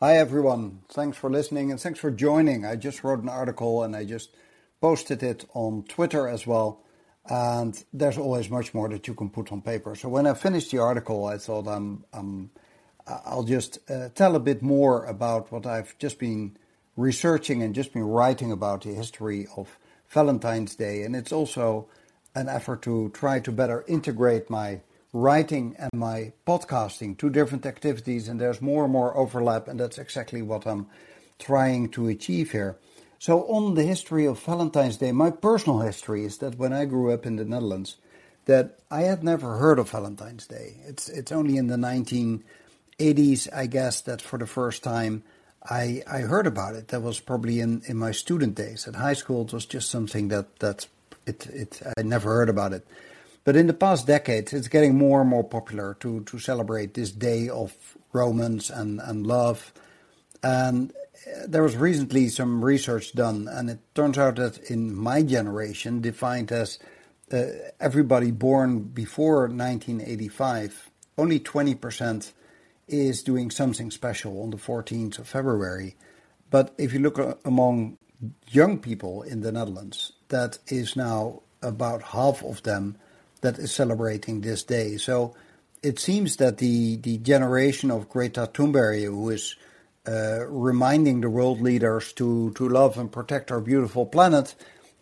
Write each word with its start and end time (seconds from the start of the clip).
Hi, 0.00 0.16
everyone. 0.16 0.82
Thanks 0.90 1.18
for 1.18 1.28
listening 1.28 1.72
and 1.72 1.80
thanks 1.80 1.98
for 1.98 2.12
joining. 2.12 2.64
I 2.64 2.76
just 2.76 3.02
wrote 3.02 3.20
an 3.20 3.28
article 3.28 3.82
and 3.82 3.96
I 3.96 4.04
just 4.04 4.30
posted 4.80 5.24
it 5.24 5.44
on 5.54 5.82
Twitter 5.88 6.28
as 6.28 6.46
well. 6.46 6.84
And 7.28 7.74
there's 7.92 8.16
always 8.16 8.48
much 8.48 8.72
more 8.72 8.88
that 8.90 9.08
you 9.08 9.14
can 9.14 9.28
put 9.28 9.50
on 9.50 9.60
paper. 9.60 9.96
So 9.96 10.08
when 10.08 10.24
I 10.28 10.34
finished 10.34 10.70
the 10.70 10.78
article, 10.78 11.26
I 11.26 11.38
thought 11.38 11.66
I'm, 11.66 12.04
I'm 12.12 12.50
I'll 13.08 13.42
just 13.42 13.80
uh, 13.90 14.10
tell 14.10 14.36
a 14.36 14.38
bit 14.38 14.62
more 14.62 15.04
about 15.04 15.50
what 15.50 15.66
I've 15.66 15.98
just 15.98 16.20
been 16.20 16.56
researching 16.96 17.64
and 17.64 17.74
just 17.74 17.92
been 17.92 18.04
writing 18.04 18.52
about 18.52 18.84
the 18.84 18.90
history 18.90 19.48
of 19.56 19.80
Valentine's 20.10 20.76
Day. 20.76 21.02
And 21.02 21.16
it's 21.16 21.32
also 21.32 21.88
an 22.36 22.48
effort 22.48 22.82
to 22.82 23.08
try 23.08 23.40
to 23.40 23.50
better 23.50 23.84
integrate 23.88 24.48
my 24.48 24.80
writing 25.12 25.74
and 25.78 25.90
my 25.94 26.32
podcasting, 26.46 27.16
two 27.16 27.30
different 27.30 27.66
activities, 27.66 28.28
and 28.28 28.40
there's 28.40 28.60
more 28.60 28.84
and 28.84 28.92
more 28.92 29.16
overlap, 29.16 29.68
and 29.68 29.80
that's 29.80 29.98
exactly 29.98 30.42
what 30.42 30.66
I'm 30.66 30.86
trying 31.38 31.88
to 31.90 32.08
achieve 32.08 32.52
here. 32.52 32.76
So, 33.18 33.42
on 33.48 33.74
the 33.74 33.82
history 33.82 34.26
of 34.26 34.40
Valentine's 34.40 34.98
Day, 34.98 35.12
my 35.12 35.30
personal 35.30 35.80
history 35.80 36.24
is 36.24 36.38
that 36.38 36.58
when 36.58 36.72
I 36.72 36.84
grew 36.84 37.12
up 37.12 37.26
in 37.26 37.36
the 37.36 37.44
Netherlands, 37.44 37.96
that 38.48 38.78
I 38.90 39.02
had 39.02 39.22
never 39.22 39.58
heard 39.58 39.78
of 39.78 39.90
Valentine's 39.90 40.46
Day. 40.46 40.76
It's 40.86 41.08
it's 41.08 41.30
only 41.30 41.58
in 41.58 41.66
the 41.66 41.76
1980s, 41.76 43.48
I 43.54 43.66
guess, 43.66 44.00
that 44.02 44.22
for 44.22 44.38
the 44.38 44.46
first 44.46 44.82
time 44.82 45.22
I 45.62 46.02
I 46.06 46.20
heard 46.20 46.46
about 46.46 46.74
it. 46.74 46.88
That 46.88 47.02
was 47.02 47.20
probably 47.20 47.60
in, 47.60 47.82
in 47.86 47.96
my 47.96 48.10
student 48.10 48.54
days 48.54 48.88
at 48.88 48.94
high 48.94 49.12
school. 49.12 49.42
It 49.42 49.52
was 49.52 49.66
just 49.66 49.90
something 49.90 50.28
that 50.28 50.60
that 50.60 50.86
it 51.26 51.46
it 51.46 51.82
I 51.98 52.02
never 52.02 52.30
heard 52.30 52.48
about 52.48 52.72
it. 52.72 52.86
But 53.48 53.56
in 53.56 53.66
the 53.66 53.72
past 53.72 54.06
decades, 54.06 54.52
it's 54.52 54.68
getting 54.68 54.98
more 54.98 55.22
and 55.22 55.30
more 55.30 55.42
popular 55.42 55.96
to, 56.00 56.20
to 56.24 56.38
celebrate 56.38 56.92
this 56.92 57.10
day 57.10 57.48
of 57.48 57.74
romance 58.12 58.68
and, 58.68 59.00
and 59.00 59.26
love. 59.26 59.72
And 60.42 60.92
there 61.46 61.62
was 61.62 61.74
recently 61.74 62.28
some 62.28 62.62
research 62.62 63.14
done, 63.14 63.48
and 63.50 63.70
it 63.70 63.78
turns 63.94 64.18
out 64.18 64.36
that 64.36 64.58
in 64.70 64.94
my 64.94 65.22
generation, 65.22 66.02
defined 66.02 66.52
as 66.52 66.78
uh, 67.32 67.44
everybody 67.80 68.32
born 68.32 68.80
before 68.80 69.48
1985, 69.48 70.90
only 71.16 71.40
20% 71.40 72.32
is 72.86 73.22
doing 73.22 73.50
something 73.50 73.90
special 73.90 74.42
on 74.42 74.50
the 74.50 74.58
14th 74.58 75.20
of 75.20 75.26
February. 75.26 75.96
But 76.50 76.74
if 76.76 76.92
you 76.92 76.98
look 76.98 77.18
uh, 77.18 77.36
among 77.46 77.96
young 78.50 78.78
people 78.78 79.22
in 79.22 79.40
the 79.40 79.52
Netherlands, 79.52 80.12
that 80.28 80.58
is 80.66 80.96
now 80.96 81.40
about 81.62 82.02
half 82.02 82.44
of 82.44 82.62
them 82.64 82.98
that 83.38 83.58
is 83.58 83.72
celebrating 83.72 84.40
this 84.40 84.62
day. 84.62 84.96
So 84.96 85.34
it 85.82 85.98
seems 85.98 86.36
that 86.36 86.58
the, 86.58 86.96
the 86.96 87.18
generation 87.18 87.90
of 87.90 88.08
Greta 88.08 88.50
Thunberg, 88.52 89.04
who 89.04 89.30
is 89.30 89.56
uh, 90.06 90.46
reminding 90.46 91.20
the 91.20 91.30
world 91.30 91.60
leaders 91.60 92.12
to, 92.14 92.52
to 92.52 92.68
love 92.68 92.98
and 92.98 93.12
protect 93.12 93.50
our 93.50 93.60
beautiful 93.60 94.06
planet, 94.06 94.54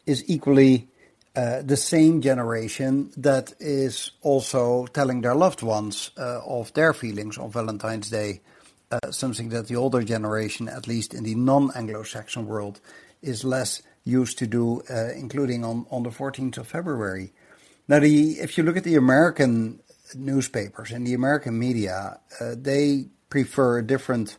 is 0.04 0.24
equally 0.28 0.88
uh, 1.34 1.62
the 1.62 1.76
same 1.76 2.20
generation 2.22 3.12
that 3.16 3.52
is 3.60 4.12
also 4.22 4.86
telling 4.86 5.20
their 5.20 5.34
loved 5.34 5.62
ones 5.62 6.10
uh, 6.16 6.40
of 6.44 6.72
their 6.72 6.92
feelings 6.92 7.36
on 7.38 7.50
Valentine's 7.50 8.10
Day. 8.10 8.40
Uh, 8.90 9.10
something 9.10 9.48
that 9.50 9.66
the 9.66 9.76
older 9.76 10.02
generation, 10.02 10.68
at 10.68 10.86
least 10.86 11.12
in 11.12 11.24
the 11.24 11.34
non 11.34 11.70
Anglo 11.74 12.04
Saxon 12.04 12.46
world, 12.46 12.80
is 13.20 13.44
less 13.44 13.82
used 14.04 14.38
to 14.38 14.46
do, 14.46 14.82
uh, 14.88 15.12
including 15.14 15.64
on, 15.64 15.84
on 15.90 16.04
the 16.04 16.10
14th 16.10 16.58
of 16.58 16.68
February. 16.68 17.32
Now, 17.88 18.00
the, 18.00 18.32
if 18.40 18.58
you 18.58 18.64
look 18.64 18.76
at 18.76 18.84
the 18.84 18.96
American 18.96 19.80
newspapers 20.14 20.90
and 20.90 21.06
the 21.06 21.14
American 21.14 21.58
media, 21.58 22.18
uh, 22.40 22.54
they 22.56 23.06
prefer 23.30 23.78
a 23.78 23.86
different 23.86 24.38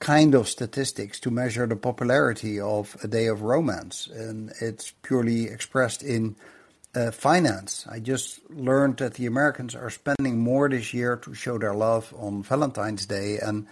kind 0.00 0.34
of 0.34 0.48
statistics 0.48 1.18
to 1.20 1.30
measure 1.30 1.66
the 1.66 1.76
popularity 1.76 2.60
of 2.60 2.96
a 3.02 3.08
day 3.08 3.26
of 3.26 3.42
romance, 3.42 4.06
and 4.08 4.52
it's 4.60 4.92
purely 5.02 5.44
expressed 5.44 6.02
in 6.02 6.36
uh, 6.94 7.10
finance. 7.10 7.86
I 7.88 8.00
just 8.00 8.40
learned 8.50 8.98
that 8.98 9.14
the 9.14 9.26
Americans 9.26 9.74
are 9.74 9.90
spending 9.90 10.38
more 10.38 10.68
this 10.68 10.94
year 10.94 11.16
to 11.18 11.34
show 11.34 11.58
their 11.58 11.74
love 11.74 12.14
on 12.18 12.42
Valentine's 12.42 13.06
Day, 13.06 13.38
and 13.38 13.66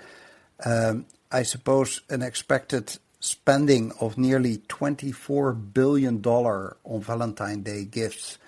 um, 0.65 1.07
I 1.31 1.43
suppose 1.43 2.01
an 2.11 2.23
expected 2.23 2.99
spending 3.21 3.93
of 4.01 4.19
nearly 4.19 4.59
$24 4.59 5.73
billion 5.73 6.25
on 6.25 7.01
Valentine's 7.01 7.65
Day 7.65 7.85
gifts 7.85 8.39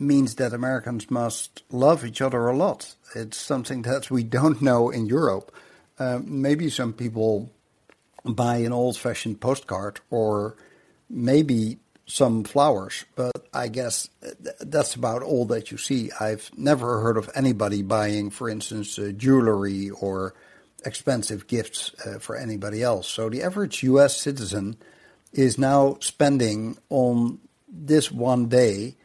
means 0.00 0.36
that 0.36 0.52
Americans 0.52 1.10
must 1.10 1.62
love 1.70 2.04
each 2.04 2.20
other 2.20 2.48
a 2.48 2.56
lot. 2.56 2.94
It's 3.14 3.36
something 3.36 3.82
that 3.82 4.10
we 4.10 4.22
don't 4.24 4.62
know 4.62 4.90
in 4.90 5.06
Europe. 5.06 5.52
Uh, 5.98 6.20
maybe 6.24 6.70
some 6.70 6.92
people 6.92 7.50
buy 8.24 8.56
an 8.56 8.72
old 8.72 8.96
fashioned 8.96 9.40
postcard 9.40 10.00
or 10.10 10.56
maybe 11.08 11.78
some 12.06 12.44
flowers, 12.44 13.04
but 13.14 13.46
I 13.52 13.68
guess 13.68 14.08
that's 14.60 14.94
about 14.94 15.22
all 15.22 15.44
that 15.46 15.70
you 15.70 15.78
see. 15.78 16.10
I've 16.18 16.50
never 16.56 17.00
heard 17.02 17.16
of 17.16 17.30
anybody 17.34 17.82
buying, 17.82 18.30
for 18.30 18.48
instance, 18.48 18.98
uh, 18.98 19.12
jewelry 19.16 19.90
or 19.90 20.34
expensive 20.84 21.46
gifts 21.46 21.92
uh, 22.04 22.18
for 22.18 22.36
anybody 22.36 22.82
else. 22.82 23.06
So 23.08 23.28
the 23.28 23.42
average 23.42 23.82
US 23.82 24.16
citizen 24.16 24.76
is 25.32 25.58
now 25.58 25.98
spending 26.00 26.78
on 26.88 27.38
this 27.68 28.10
one 28.10 28.48
day 28.48 28.88
uh, 28.88 28.96
uh, 28.96 28.99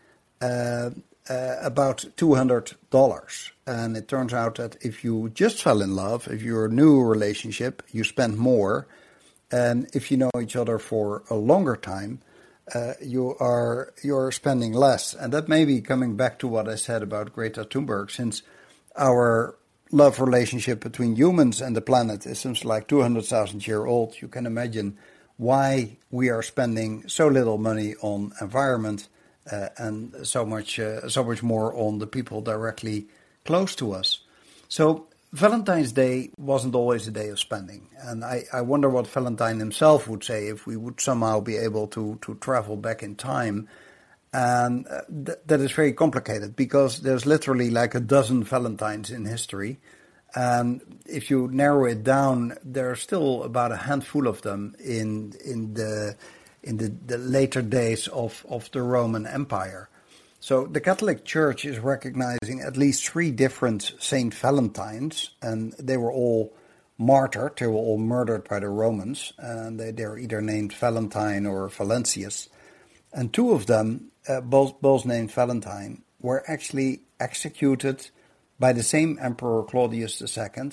about 1.29 2.06
$200. 2.17 3.51
And 3.67 3.97
it 3.97 4.07
turns 4.07 4.33
out 4.33 4.56
that 4.56 4.78
if 4.81 5.03
you 5.03 5.29
just 5.33 5.61
fell 5.61 5.81
in 5.81 5.95
love, 5.95 6.28
if 6.28 6.41
you're 6.41 6.66
a 6.66 6.72
new 6.72 7.01
relationship, 7.01 7.83
you 7.91 8.03
spend 8.03 8.38
more. 8.38 8.88
And 9.51 9.88
if 9.94 10.11
you 10.11 10.17
know 10.17 10.31
each 10.41 10.55
other 10.55 10.79
for 10.79 11.23
a 11.29 11.35
longer 11.35 11.75
time, 11.75 12.22
uh, 12.73 12.94
you 13.01 13.35
are 13.39 13.94
you're 14.03 14.31
spending 14.31 14.73
less. 14.73 15.13
And 15.13 15.31
that 15.34 15.47
may 15.47 15.66
be 15.66 15.81
coming 15.81 16.16
back 16.16 16.39
to 16.39 16.47
what 16.47 16.67
I 16.67 16.75
said 16.75 17.03
about 17.03 17.34
Greta 17.34 17.63
Thunberg, 17.63 18.09
since 18.09 18.41
our 18.95 19.55
love 19.91 20.19
relationship 20.19 20.79
between 20.81 21.16
humans 21.16 21.61
and 21.61 21.75
the 21.75 21.81
planet 21.81 22.25
is 22.25 22.39
something 22.39 22.67
like 22.67 22.88
200,000 22.88 23.67
year 23.67 23.85
old. 23.85 24.19
You 24.22 24.28
can 24.28 24.45
imagine 24.45 24.97
why 25.38 25.97
we 26.09 26.29
are 26.29 26.41
spending 26.41 27.07
so 27.07 27.28
little 27.28 27.57
money 27.57 27.94
on 28.01 28.31
environment 28.41 29.07
uh, 29.07 29.14
and 29.78 30.28
so 30.28 30.45
much 30.45 30.79
uh, 30.79 31.07
so 31.07 31.23
much 31.23 31.44
more 31.44 31.73
on 31.75 32.00
the 32.00 32.07
people 32.07 32.41
directly 32.41 33.07
close 33.45 33.75
to 33.75 33.94
us. 33.94 34.19
So 34.67 35.07
Valentine's 35.33 35.91
Day 35.91 36.31
wasn't 36.38 36.75
always 36.75 37.07
a 37.07 37.11
day 37.11 37.29
of 37.29 37.39
spending, 37.39 37.88
and 38.00 38.23
I, 38.23 38.45
I 38.53 38.61
wonder 38.61 38.89
what 38.89 39.07
Valentine 39.07 39.59
himself 39.59 40.07
would 40.07 40.23
say 40.23 40.47
if 40.47 40.66
we 40.66 40.78
would 40.78 41.00
somehow 41.01 41.39
be 41.41 41.57
able 41.57 41.88
to 41.88 42.17
to 42.22 42.35
travel 42.35 42.75
back 42.75 43.03
in 43.03 43.16
time. 43.16 43.67
And 44.34 44.85
uh, 44.88 45.01
th- 45.07 45.39
that 45.45 45.61
is 45.61 45.72
very 45.72 45.94
complicated 45.94 46.57
because 46.57 47.00
there's 47.00 47.25
literally 47.25 47.69
like 47.69 47.95
a 47.95 48.01
dozen 48.01 48.44
Valentines 48.44 49.09
in 49.09 49.23
history. 49.23 49.79
And 50.35 50.81
if 51.05 51.29
you 51.29 51.47
narrow 51.47 51.85
it 51.85 52.03
down, 52.03 52.57
there 52.61 52.91
are 52.91 52.97
still 52.97 53.44
about 53.44 53.72
a 53.72 53.78
handful 53.78 54.28
of 54.28 54.41
them 54.41 54.75
in 54.84 55.34
in 55.45 55.73
the 55.73 56.17
in 56.65 56.77
the, 56.77 56.89
the 56.89 57.17
later 57.17 57.61
days 57.61 58.07
of, 58.07 58.45
of 58.49 58.69
the 58.71 58.81
Roman 58.81 59.25
Empire. 59.25 59.87
So 60.39 60.65
the 60.65 60.81
Catholic 60.81 61.23
Church 61.23 61.63
is 61.63 61.79
recognizing 61.79 62.61
at 62.61 62.77
least 62.77 63.07
three 63.07 63.31
different 63.31 63.93
Saint 63.99 64.33
Valentines, 64.33 65.31
and 65.41 65.73
they 65.73 65.97
were 65.97 66.11
all 66.11 66.53
martyred. 66.97 67.57
They 67.57 67.67
were 67.67 67.73
all 67.73 67.97
murdered 67.97 68.47
by 68.47 68.59
the 68.59 68.69
Romans, 68.69 69.33
and 69.37 69.79
they, 69.79 69.91
they're 69.91 70.17
either 70.17 70.41
named 70.41 70.73
Valentine 70.73 71.45
or 71.45 71.69
Valentius. 71.69 72.49
And 73.13 73.33
two 73.33 73.51
of 73.51 73.65
them, 73.65 74.11
uh, 74.27 74.41
both, 74.41 74.81
both 74.81 75.05
named 75.05 75.31
Valentine, 75.31 76.03
were 76.19 76.43
actually 76.47 77.01
executed 77.19 78.09
by 78.59 78.73
the 78.73 78.83
same 78.83 79.17
Emperor 79.21 79.63
Claudius 79.63 80.21
II, 80.21 80.71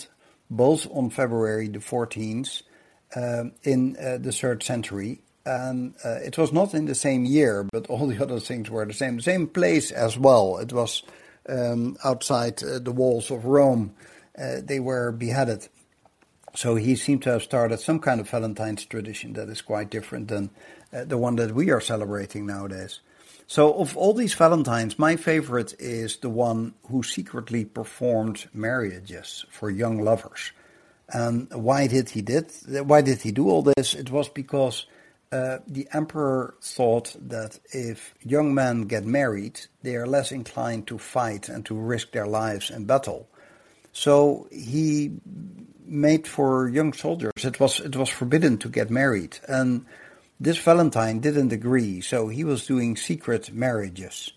both 0.51 0.87
on 0.91 1.11
February 1.11 1.69
the 1.69 1.79
14th 1.79 2.63
uh, 3.15 3.45
in 3.63 3.97
uh, 3.97 4.19
the 4.19 4.33
third 4.33 4.63
century, 4.63 5.21
and 5.45 5.95
uh, 6.05 6.19
it 6.25 6.39
was 6.39 6.53
not 6.53 6.75
in 6.75 6.87
the 6.87 6.95
same 6.95 7.25
year, 7.25 7.65
but 7.73 7.87
all 7.89 8.07
the 8.07 8.23
other 8.23 8.41
things 8.41 8.71
were 8.71 8.85
the 8.85 8.93
same. 8.93 9.21
Same 9.21 9.47
place 9.47 9.91
as 9.91 10.19
well. 10.19 10.59
It 10.59 10.73
was 10.73 11.03
um, 11.49 11.97
outside 12.05 12.63
uh, 12.63 12.79
the 12.79 12.93
walls 12.93 13.31
of 13.31 13.45
Rome. 13.45 13.95
Uh, 14.39 14.57
they 14.63 14.81
were 14.81 15.13
beheaded. 15.13 15.69
So 16.55 16.75
he 16.77 16.97
seemed 16.97 17.23
to 17.23 17.31
have 17.31 17.43
started 17.43 17.81
some 17.81 17.99
kind 17.99 18.21
of 18.21 18.29
Valentine's 18.29 18.85
tradition 18.85 19.33
that 19.35 19.49
is 19.49 19.63
quite 19.63 19.91
different 19.91 20.29
than 20.29 20.51
uh, 20.93 21.05
the 21.05 21.19
one 21.19 21.37
that 21.37 21.55
we 21.55 21.71
are 21.71 21.81
celebrating 21.81 22.47
nowadays. 22.47 23.01
So 23.47 23.73
of 23.75 23.97
all 23.97 24.15
these 24.15 24.35
Valentines, 24.35 24.99
my 24.99 25.17
favorite 25.17 25.75
is 25.79 26.17
the 26.19 26.31
one 26.31 26.75
who 26.91 27.03
secretly 27.03 27.65
performed 27.65 28.49
marriages 28.55 29.45
for 29.51 29.71
young 29.71 29.99
lovers. 30.03 30.53
And 31.09 31.53
why 31.53 31.87
did 31.87 32.11
he 32.11 32.23
did? 32.23 32.51
Why 32.67 33.03
did 33.03 33.21
he 33.23 33.33
do 33.33 33.51
all 33.51 33.63
this? 33.63 33.95
It 33.95 34.11
was 34.11 34.29
because 34.29 34.87
uh, 35.33 35.59
the 35.67 35.89
emperor 35.93 36.55
thought 36.61 37.17
that 37.19 37.59
if 37.73 38.15
young 38.23 38.55
men 38.55 38.83
get 38.83 39.07
married, 39.07 39.59
they 39.83 39.97
are 39.97 40.07
less 40.07 40.31
inclined 40.31 40.87
to 40.87 40.99
fight 40.99 41.49
and 41.49 41.65
to 41.65 41.75
risk 41.75 42.13
their 42.13 42.27
lives 42.27 42.71
in 42.71 42.85
battle. 42.85 43.27
So 43.93 44.47
he 44.53 45.13
made 45.87 46.29
for 46.29 46.69
young 46.69 46.93
soldiers. 46.93 47.33
It 47.45 47.59
was 47.59 47.81
it 47.81 47.97
was 47.97 48.11
forbidden 48.11 48.59
to 48.59 48.69
get 48.69 48.91
married, 48.91 49.39
and 49.49 49.87
this 50.39 50.59
Valentine 50.59 51.21
didn't 51.21 51.53
agree, 51.53 52.03
so 52.03 52.29
he 52.29 52.45
was 52.45 52.67
doing 52.67 52.97
secret 52.97 53.53
marriages. 53.53 54.33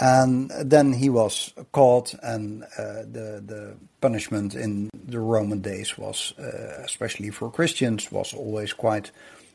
And 0.00 0.50
then 0.64 0.94
he 0.94 1.10
was 1.10 1.52
caught, 1.72 2.14
and 2.22 2.64
uh, 2.78 3.02
the 3.12 3.42
the 3.46 3.76
punishment 4.00 4.54
in 4.54 4.90
the 4.92 5.20
Roman 5.20 5.60
days 5.60 5.98
was, 5.98 6.32
uh, 6.38 6.82
especially 6.82 7.30
for 7.30 7.50
Christians, 7.50 8.10
was 8.10 8.34
always 8.34 8.72
quite 8.72 9.12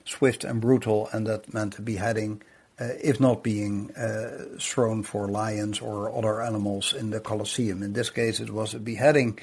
swift 0.08 0.44
and 0.44 0.62
brutal, 0.62 1.10
and 1.12 1.28
that 1.28 1.54
meant 1.54 1.84
beheading, 1.84 2.42
uh, 2.80 2.90
if 3.04 3.20
not 3.20 3.44
being 3.44 3.92
uh, 3.96 4.58
thrown 4.60 5.04
for 5.04 5.28
lions 5.28 5.82
or 5.82 6.16
other 6.18 6.42
animals 6.42 6.94
in 6.94 7.10
the 7.10 7.20
Colosseum. 7.20 7.84
In 7.84 7.94
this 7.94 8.10
case, 8.10 8.40
it 8.40 8.50
was 8.50 8.74
a 8.74 8.80
beheading. 8.80 9.40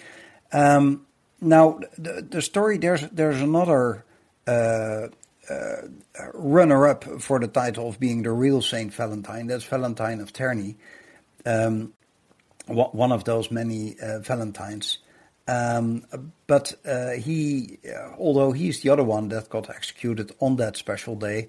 Um, 0.52 1.06
now, 1.40 1.80
the, 1.98 2.26
the 2.28 2.40
story 2.40 2.78
there's 2.78 3.02
there's 3.12 3.40
another 3.42 4.04
uh, 4.46 5.08
uh, 5.50 5.82
runner-up 6.32 7.04
for 7.20 7.38
the 7.38 7.48
title 7.48 7.88
of 7.88 8.00
being 8.00 8.22
the 8.22 8.32
real 8.32 8.62
Saint 8.62 8.94
Valentine. 8.94 9.46
That's 9.46 9.64
Valentine 9.64 10.20
of 10.20 10.32
Terni, 10.32 10.76
um, 11.44 11.92
one 12.66 13.12
of 13.12 13.24
those 13.24 13.50
many 13.50 13.96
uh, 14.00 14.20
Valentines. 14.20 14.98
Um, 15.46 16.06
but 16.46 16.74
uh, 16.86 17.10
he, 17.12 17.78
although 18.18 18.52
he's 18.52 18.80
the 18.80 18.90
other 18.90 19.04
one 19.04 19.28
that 19.28 19.50
got 19.50 19.68
executed 19.68 20.32
on 20.40 20.56
that 20.56 20.76
special 20.76 21.16
day, 21.16 21.48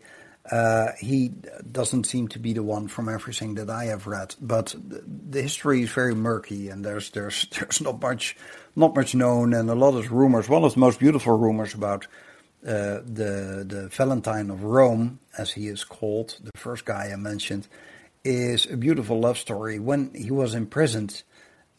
uh, 0.51 0.91
he 0.99 1.29
doesn't 1.71 2.03
seem 2.05 2.27
to 2.27 2.39
be 2.39 2.53
the 2.53 2.61
one 2.61 2.87
from 2.87 3.09
everything 3.09 3.55
that 3.55 3.69
I 3.69 3.85
have 3.85 4.05
read. 4.05 4.35
But 4.39 4.75
the, 4.87 5.03
the 5.05 5.41
history 5.41 5.81
is 5.81 5.89
very 5.89 6.13
murky, 6.13 6.69
and 6.69 6.85
there's 6.85 7.09
there's 7.11 7.47
there's 7.59 7.81
not 7.81 8.01
much 8.01 8.35
not 8.75 8.95
much 8.95 9.15
known, 9.15 9.53
and 9.53 9.69
a 9.69 9.75
lot 9.75 9.95
of 9.95 10.11
rumors. 10.11 10.47
One 10.47 10.63
of 10.63 10.73
the 10.73 10.79
most 10.79 10.99
beautiful 10.99 11.37
rumors 11.37 11.73
about 11.73 12.05
uh, 12.63 13.01
the 13.05 13.65
the 13.67 13.89
Valentine 13.91 14.49
of 14.51 14.63
Rome, 14.63 15.19
as 15.37 15.51
he 15.51 15.67
is 15.67 15.83
called, 15.83 16.37
the 16.43 16.51
first 16.55 16.85
guy 16.85 17.09
I 17.11 17.15
mentioned, 17.15 17.67
is 18.23 18.69
a 18.69 18.77
beautiful 18.77 19.19
love 19.19 19.39
story. 19.39 19.79
When 19.79 20.13
he 20.13 20.29
was 20.29 20.53
imprisoned, 20.53 21.23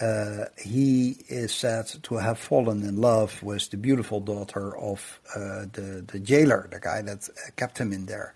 uh, 0.01 0.45
he 0.59 1.17
is 1.29 1.53
said 1.53 1.87
to 2.03 2.17
have 2.17 2.39
fallen 2.39 2.83
in 2.83 3.01
love 3.01 3.43
with 3.43 3.71
the 3.71 3.77
beautiful 3.77 4.21
daughter 4.21 4.77
of 4.77 5.21
uh, 5.35 5.65
the 5.73 6.05
the 6.07 6.21
jailer, 6.21 6.69
the 6.71 6.81
guy 6.81 7.01
that 7.03 7.29
kept 7.57 7.79
him 7.79 7.93
in 7.93 8.07
there, 8.07 8.35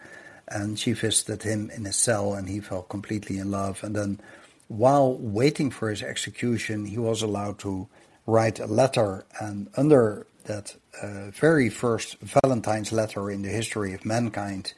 and 0.49 0.79
she 0.79 0.93
visited 0.93 1.43
him 1.43 1.71
in 1.71 1.85
his 1.85 1.97
cell, 1.97 2.33
and 2.33 2.49
he 2.49 2.61
fell 2.61 2.83
completely 2.83 3.37
in 3.39 3.51
love. 3.51 3.85
And 3.85 3.95
then, 3.95 4.21
while 4.69 5.15
waiting 5.19 5.71
for 5.71 5.91
his 5.91 6.03
execution, 6.03 6.87
he 6.87 6.99
was 6.99 7.23
allowed 7.23 7.59
to 7.61 7.89
write 8.27 8.59
a 8.59 8.67
letter, 8.67 9.27
and 9.39 9.69
under 9.77 10.27
that 10.45 10.77
uh, 11.03 11.31
very 11.31 11.69
first 11.69 12.17
Valentine's 12.21 12.91
letter 12.91 13.31
in 13.31 13.43
the 13.43 13.51
history 13.51 13.93
of 13.93 14.06
mankind, 14.06 14.73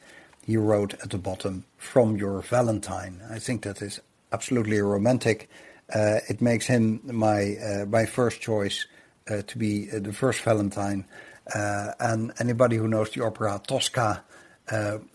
he 0.45 0.57
wrote 0.57 0.95
at 0.95 1.11
the 1.11 1.17
bottom, 1.17 1.63
"From 1.77 2.17
your 2.17 2.41
Valentine." 2.41 3.21
I 3.29 3.39
think 3.39 3.61
that 3.63 3.81
is 3.81 4.01
absolutely 4.33 4.81
romantic. 4.81 5.49
Uh, 5.93 6.19
it 6.27 6.41
makes 6.41 6.65
him 6.65 7.01
my 7.03 7.55
uh, 7.57 7.85
my 7.85 8.05
first 8.05 8.41
choice 8.41 8.87
uh, 9.29 9.41
to 9.43 9.57
be 9.57 9.85
the 9.85 10.13
first 10.13 10.41
Valentine. 10.41 11.05
And 11.53 12.33
anybody 12.39 12.77
who 12.77 12.87
knows 12.87 13.11
the 13.11 13.23
opera 13.23 13.61
Tosca 13.67 14.23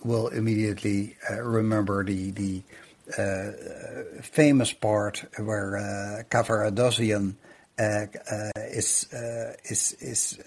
will 0.05 0.29
immediately 0.29 1.17
remember 1.31 2.05
the 2.05 2.31
the 2.31 2.63
famous 4.23 4.73
part 4.73 5.25
where 5.37 6.25
Cavaradossi 6.31 7.35
uh, 7.79 8.07
uh, 8.31 8.51
is 8.57 9.13
uh, 9.13 9.55
is 9.65 9.93
is 10.01 10.41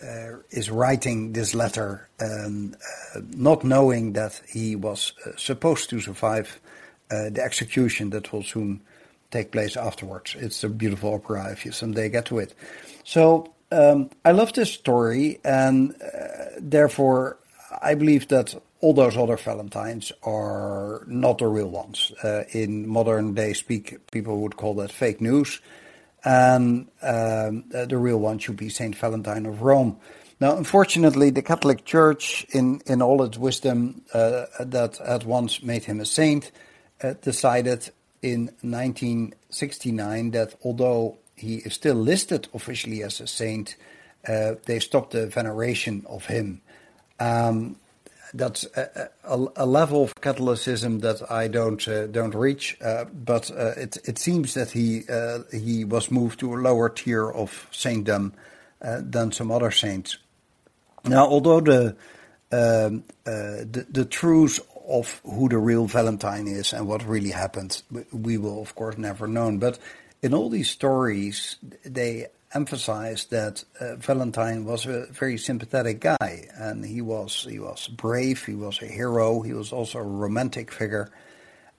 is 0.49 0.69
writing 0.69 1.33
this 1.33 1.55
letter, 1.55 2.09
not 3.35 3.63
knowing 3.63 4.13
that 4.13 4.41
he 4.47 4.75
was 4.75 5.13
supposed 5.37 5.89
to 5.89 5.99
survive 6.01 6.59
the 7.09 7.41
execution 7.41 8.09
that 8.09 8.31
will 8.31 8.43
soon 8.43 8.81
take 9.31 9.51
place 9.51 9.77
afterwards. 9.77 10.35
It's 10.37 10.63
a 10.63 10.69
beautiful 10.69 11.15
opera 11.15 11.51
if 11.51 11.65
you 11.65 11.71
someday 11.71 12.09
get 12.09 12.25
to 12.25 12.39
it. 12.39 12.53
So 13.03 13.53
um, 13.71 14.09
I 14.23 14.31
love 14.31 14.53
this 14.53 14.71
story, 14.71 15.39
and 15.43 15.95
uh, 16.01 16.59
therefore 16.59 17.37
I 17.81 17.95
believe 17.95 18.27
that 18.27 18.53
all 18.81 18.93
those 18.93 19.15
other 19.15 19.37
Valentines 19.37 20.11
are 20.23 21.03
not 21.07 21.37
the 21.37 21.47
real 21.47 21.69
ones. 21.69 22.11
Uh, 22.23 22.43
in 22.51 22.87
modern 22.87 23.33
day 23.33 23.53
speak, 23.53 24.11
people 24.11 24.39
would 24.41 24.57
call 24.57 24.73
that 24.75 24.91
fake 24.91 25.21
news 25.21 25.61
and 26.23 26.87
um, 27.01 27.63
the 27.69 27.97
real 27.97 28.17
one 28.17 28.39
should 28.39 28.57
be 28.57 28.69
Saint 28.69 28.95
Valentine 28.95 29.45
of 29.45 29.61
Rome. 29.61 29.97
Now, 30.39 30.57
unfortunately, 30.57 31.29
the 31.29 31.41
Catholic 31.41 31.85
Church, 31.85 32.45
in, 32.49 32.81
in 32.85 33.01
all 33.01 33.23
its 33.23 33.37
wisdom, 33.37 34.01
uh, 34.13 34.45
that 34.59 34.99
at 34.99 35.25
once 35.25 35.61
made 35.61 35.83
him 35.83 35.99
a 35.99 36.05
saint, 36.05 36.51
uh, 37.03 37.13
decided 37.21 37.89
in 38.21 38.45
1969 38.61 40.31
that 40.31 40.55
although 40.63 41.17
he 41.35 41.55
is 41.57 41.73
still 41.73 41.95
listed 41.95 42.47
officially 42.53 43.03
as 43.03 43.19
a 43.19 43.27
saint, 43.27 43.75
uh, 44.27 44.53
they 44.65 44.79
stopped 44.79 45.11
the 45.11 45.27
veneration 45.27 46.05
of 46.07 46.25
him. 46.25 46.61
Um, 47.19 47.77
that's 48.33 48.65
a, 48.75 49.09
a, 49.23 49.47
a, 49.57 49.65
level 49.65 50.03
of 50.03 50.15
Catholicism 50.15 50.99
that 50.99 51.29
I 51.29 51.47
don't 51.47 51.85
uh, 51.87 52.07
don't 52.07 52.33
reach. 52.33 52.77
Uh, 52.81 53.05
but 53.05 53.51
uh, 53.51 53.73
it 53.77 53.97
it 54.05 54.17
seems 54.17 54.53
that 54.53 54.71
he 54.71 55.03
uh, 55.09 55.39
he 55.51 55.83
was 55.83 56.09
moved 56.09 56.39
to 56.39 56.53
a 56.53 56.57
lower 56.57 56.89
tier 56.89 57.29
of 57.29 57.67
saintdom 57.71 58.33
uh, 58.81 59.01
than 59.01 59.31
some 59.31 59.51
other 59.51 59.71
saints. 59.71 60.17
Now, 61.03 61.25
although 61.25 61.59
the, 61.59 61.95
um, 62.51 63.03
the 63.25 63.85
the 63.89 64.05
truth 64.05 64.59
of 64.91 65.21
who 65.23 65.49
the 65.49 65.57
real 65.57 65.87
Valentine 65.87 66.47
is 66.47 66.73
and 66.73 66.87
what 66.87 67.07
really 67.07 67.31
happened, 67.31 67.81
we 68.11 68.37
will 68.37 68.61
of 68.61 68.75
course 68.75 68.97
never 68.97 69.27
know. 69.27 69.51
But 69.57 69.79
in 70.21 70.33
all 70.33 70.49
these 70.49 70.69
stories, 70.69 71.57
they 71.83 72.27
emphasized 72.53 73.31
that 73.31 73.63
uh, 73.79 73.95
Valentine 73.95 74.65
was 74.65 74.85
a 74.85 75.05
very 75.07 75.37
sympathetic 75.37 76.01
guy, 76.01 76.47
and 76.55 76.85
he 76.85 77.01
was 77.01 77.47
he 77.49 77.59
was 77.59 77.87
brave, 77.87 78.45
he 78.45 78.53
was 78.53 78.81
a 78.81 78.87
hero, 78.87 79.41
he 79.41 79.53
was 79.53 79.71
also 79.71 79.99
a 79.99 80.03
romantic 80.03 80.71
figure, 80.71 81.09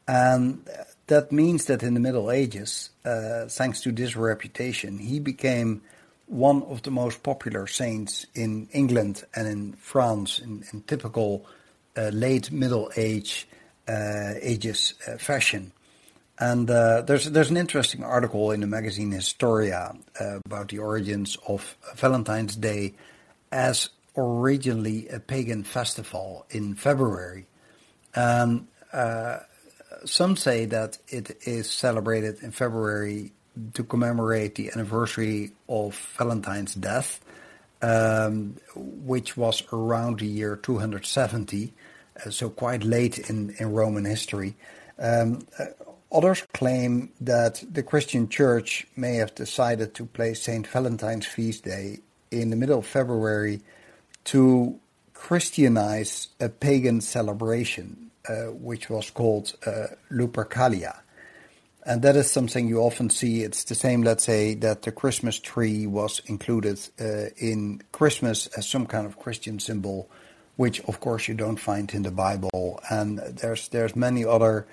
and 0.08 0.68
that 1.06 1.30
means 1.30 1.66
that 1.66 1.82
in 1.82 1.94
the 1.94 2.00
Middle 2.00 2.30
Ages, 2.30 2.90
uh, 3.04 3.46
thanks 3.46 3.80
to 3.82 3.92
this 3.92 4.16
reputation, 4.16 4.98
he 4.98 5.20
became 5.20 5.82
one 6.26 6.62
of 6.62 6.82
the 6.82 6.90
most 6.90 7.22
popular 7.22 7.66
saints 7.66 8.24
in 8.34 8.68
England 8.72 9.24
and 9.34 9.46
in 9.46 9.72
France 9.74 10.38
in, 10.38 10.64
in 10.72 10.82
typical 10.82 11.44
late 11.96 12.50
Middle 12.50 12.90
Age 12.96 13.48
uh, 13.88 14.34
ages 14.40 14.94
uh, 15.06 15.18
fashion. 15.18 15.72
And 16.38 16.70
uh, 16.70 17.02
there's 17.02 17.30
there's 17.30 17.50
an 17.50 17.56
interesting 17.56 18.02
article 18.02 18.50
in 18.50 18.60
the 18.60 18.66
magazine 18.66 19.10
Historia 19.10 19.94
uh, 20.20 20.38
about 20.44 20.68
the 20.68 20.78
origins 20.78 21.36
of 21.46 21.76
Valentine's 21.96 22.56
Day 22.56 22.94
as 23.50 23.90
originally 24.16 25.08
a 25.08 25.20
pagan 25.20 25.62
festival 25.62 26.46
in 26.50 26.74
February. 26.74 27.46
Uh, 28.14 29.38
some 30.04 30.36
say 30.36 30.64
that 30.66 30.98
it 31.08 31.38
is 31.42 31.70
celebrated 31.70 32.42
in 32.42 32.50
February 32.50 33.32
to 33.74 33.84
commemorate 33.84 34.54
the 34.54 34.70
anniversary 34.70 35.52
of 35.68 35.94
Valentine's 36.18 36.74
death, 36.74 37.20
um, 37.82 38.56
which 38.74 39.36
was 39.36 39.62
around 39.72 40.20
the 40.20 40.26
year 40.26 40.56
270, 40.56 41.64
uh, 41.66 41.81
so 42.30 42.50
quite 42.50 42.84
late 42.84 43.18
in, 43.30 43.54
in 43.58 43.72
Roman 43.72 44.04
history. 44.04 44.54
Um, 44.98 45.46
uh, 45.58 45.66
Others 46.12 46.46
claim 46.52 47.10
that 47.22 47.64
the 47.70 47.82
Christian 47.82 48.28
Church 48.28 48.86
may 48.96 49.14
have 49.14 49.34
decided 49.34 49.94
to 49.94 50.04
place 50.04 50.42
St. 50.42 50.66
Valentine's 50.66 51.24
feast 51.24 51.64
day 51.64 52.00
in 52.30 52.50
the 52.50 52.56
middle 52.56 52.80
of 52.80 52.86
February 52.86 53.62
to 54.24 54.78
Christianize 55.14 56.28
a 56.38 56.50
pagan 56.50 57.00
celebration, 57.00 58.10
uh, 58.28 58.52
which 58.52 58.90
was 58.90 59.08
called 59.08 59.54
uh, 59.66 59.86
Lupercalia. 60.10 61.00
And 61.86 62.02
that 62.02 62.14
is 62.14 62.30
something 62.30 62.68
you 62.68 62.80
often 62.80 63.08
see. 63.08 63.42
It's 63.42 63.64
the 63.64 63.74
same, 63.74 64.02
let's 64.02 64.24
say, 64.24 64.54
that 64.56 64.82
the 64.82 64.92
Christmas 64.92 65.38
tree 65.38 65.86
was 65.86 66.20
included 66.26 66.78
uh, 67.00 67.30
in 67.38 67.80
Christmas 67.90 68.48
as 68.48 68.68
some 68.68 68.86
kind 68.86 69.06
of 69.06 69.18
Christian 69.18 69.58
symbol, 69.58 70.10
which 70.56 70.80
of 70.84 71.00
course 71.00 71.28
you 71.28 71.34
don't 71.34 71.56
find 71.56 71.92
in 71.94 72.02
the 72.02 72.10
Bible. 72.10 72.80
And 72.90 73.18
there's 73.18 73.68
there's 73.68 73.96
many 73.96 74.24
other 74.24 74.66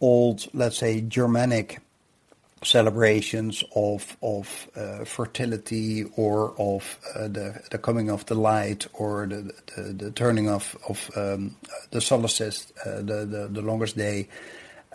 old, 0.00 0.46
let's 0.52 0.78
say, 0.78 1.00
Germanic 1.00 1.80
celebrations 2.62 3.62
of 3.74 4.16
of 4.22 4.68
uh, 4.76 5.04
fertility 5.04 6.04
or 6.16 6.54
of 6.58 6.98
uh, 7.14 7.28
the 7.28 7.62
the 7.70 7.78
coming 7.78 8.10
of 8.10 8.24
the 8.26 8.34
light 8.34 8.86
or 8.94 9.26
the 9.26 9.52
the, 9.76 9.82
the 9.92 10.10
turning 10.10 10.48
of 10.48 10.76
of 10.88 11.10
um, 11.16 11.56
the 11.90 12.00
solstice, 12.00 12.72
uh, 12.84 12.96
the, 12.96 13.26
the 13.26 13.48
the 13.50 13.62
longest 13.62 13.96
day, 13.96 14.28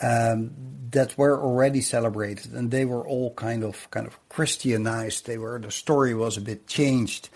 um, 0.01 0.51
that 0.91 1.17
were 1.17 1.39
already 1.39 1.81
celebrated, 1.81 2.53
and 2.53 2.71
they 2.71 2.85
were 2.85 3.07
all 3.07 3.33
kind 3.33 3.63
of 3.63 3.89
kind 3.91 4.07
of 4.07 4.17
Christianized. 4.29 5.25
They 5.25 5.37
were 5.37 5.59
the 5.59 5.71
story 5.71 6.13
was 6.13 6.37
a 6.37 6.41
bit 6.41 6.67
changed, 6.67 7.29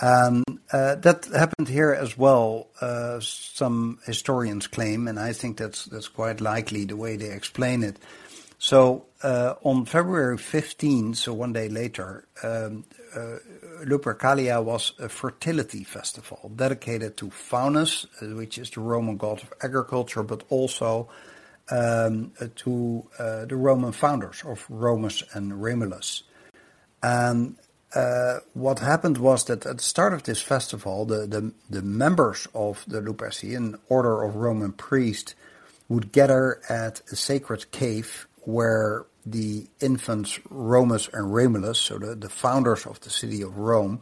Um, 0.00 0.42
uh, 0.72 0.94
that 0.96 1.26
happened 1.26 1.68
here 1.68 1.92
as 1.92 2.16
well. 2.16 2.68
Uh, 2.80 3.20
some 3.20 3.98
historians 4.06 4.66
claim, 4.66 5.06
and 5.06 5.18
I 5.18 5.32
think 5.32 5.58
that's 5.58 5.84
that's 5.84 6.08
quite 6.08 6.40
likely 6.40 6.86
the 6.86 6.96
way 6.96 7.16
they 7.16 7.30
explain 7.30 7.82
it. 7.82 7.98
So 8.58 9.06
uh, 9.22 9.54
on 9.64 9.86
February 9.86 10.38
15, 10.38 11.14
so 11.14 11.34
one 11.34 11.52
day 11.52 11.68
later, 11.68 12.28
um, 12.44 12.84
uh, 13.14 13.38
Lupercalia 13.84 14.62
was 14.62 14.92
a 15.00 15.08
fertility 15.08 15.82
festival 15.82 16.50
dedicated 16.54 17.16
to 17.16 17.30
Faunus, 17.30 18.06
uh, 18.22 18.36
which 18.36 18.58
is 18.58 18.70
the 18.70 18.80
Roman 18.80 19.16
god 19.16 19.42
of 19.42 19.52
agriculture, 19.62 20.22
but 20.22 20.44
also 20.48 21.08
um, 21.70 22.32
to 22.54 23.08
uh, 23.18 23.44
the 23.46 23.56
Roman 23.56 23.92
founders 23.92 24.42
of 24.46 24.64
Romus 24.68 25.24
and 25.32 25.52
Remulus. 25.52 26.22
And 27.02 27.56
uh, 27.94 28.40
what 28.54 28.78
happened 28.78 29.18
was 29.18 29.44
that 29.44 29.66
at 29.66 29.78
the 29.78 29.82
start 29.82 30.14
of 30.14 30.22
this 30.22 30.40
festival, 30.40 31.04
the, 31.04 31.26
the, 31.26 31.52
the 31.68 31.82
members 31.82 32.48
of 32.54 32.84
the 32.86 33.00
Lupercian 33.00 33.78
order 33.88 34.22
of 34.22 34.36
Roman 34.36 34.72
priests 34.72 35.34
would 35.88 36.12
gather 36.12 36.60
at 36.68 37.02
a 37.10 37.16
sacred 37.16 37.70
cave 37.70 38.26
where 38.44 39.04
the 39.26 39.66
infants 39.80 40.40
Romus 40.48 41.08
and 41.12 41.32
Remulus, 41.32 41.76
so 41.76 41.98
the, 41.98 42.14
the 42.14 42.28
founders 42.28 42.86
of 42.86 43.00
the 43.00 43.10
city 43.10 43.42
of 43.42 43.58
Rome, 43.58 44.00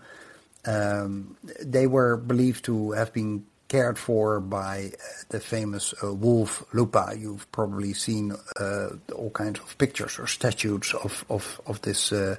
um, 0.66 1.36
they 1.60 1.86
were 1.86 2.16
believed 2.16 2.64
to 2.66 2.92
have 2.92 3.12
been 3.12 3.44
cared 3.68 3.98
for 3.98 4.40
by 4.40 4.90
uh, 4.92 5.06
the 5.28 5.40
famous 5.40 5.94
uh, 6.02 6.12
wolf 6.12 6.64
Lupa. 6.72 7.14
You've 7.16 7.50
probably 7.52 7.92
seen 7.92 8.34
uh, 8.58 8.88
all 9.14 9.30
kinds 9.30 9.60
of 9.60 9.78
pictures 9.78 10.18
or 10.18 10.26
statues 10.26 10.92
of 10.94 11.24
of 11.28 11.60
of 11.66 11.80
this 11.82 12.12
uh, 12.12 12.36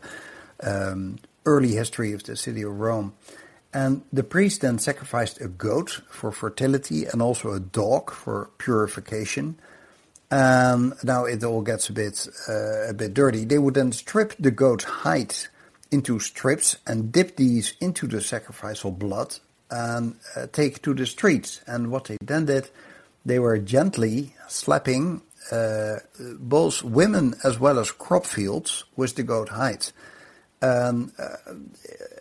um, 0.62 1.18
early 1.46 1.74
history 1.74 2.14
of 2.14 2.24
the 2.24 2.36
city 2.36 2.62
of 2.62 2.80
Rome. 2.80 3.14
And 3.74 4.04
the 4.12 4.24
priest 4.24 4.62
then 4.62 4.80
sacrificed 4.80 5.40
a 5.40 5.48
goat 5.48 6.02
for 6.10 6.32
fertility 6.32 7.06
and 7.06 7.22
also 7.22 7.52
a 7.52 7.60
dog 7.60 8.12
for 8.12 8.50
purification. 8.58 9.58
Um, 10.30 10.94
now 11.04 11.26
it 11.26 11.44
all 11.44 11.62
gets 11.62 11.90
a 11.90 11.94
bit 11.94 12.28
uh, 12.48 12.90
a 12.90 12.94
bit 12.94 13.14
dirty. 13.14 13.46
They 13.46 13.58
would 13.58 13.74
then 13.74 13.92
strip 13.92 14.36
the 14.40 14.52
goat's 14.52 14.84
hide 14.84 15.36
into 15.90 16.20
strips 16.20 16.78
and 16.88 17.12
dip 17.12 17.36
these 17.36 17.74
into 17.82 18.08
the 18.08 18.22
sacrificial 18.22 18.92
blood 18.92 19.38
and 19.70 20.16
uh, 20.36 20.48
take 20.52 20.82
to 20.84 20.94
the 20.94 21.06
streets. 21.06 21.62
And 21.68 21.92
what 21.92 22.06
they 22.06 22.18
then 22.22 22.46
did, 22.46 22.70
they 23.26 23.40
were 23.40 23.58
gently 23.58 24.36
slapping 24.48 25.22
uh, 25.52 25.98
both 26.40 26.84
women 26.84 27.36
as 27.44 27.60
well 27.60 27.80
as 27.80 27.92
crop 27.92 28.26
fields 28.26 28.86
with 28.96 29.16
the 29.16 29.24
goat 29.24 29.50
hide. 29.50 29.88
Um, 30.62 31.12
uh, 31.18 31.54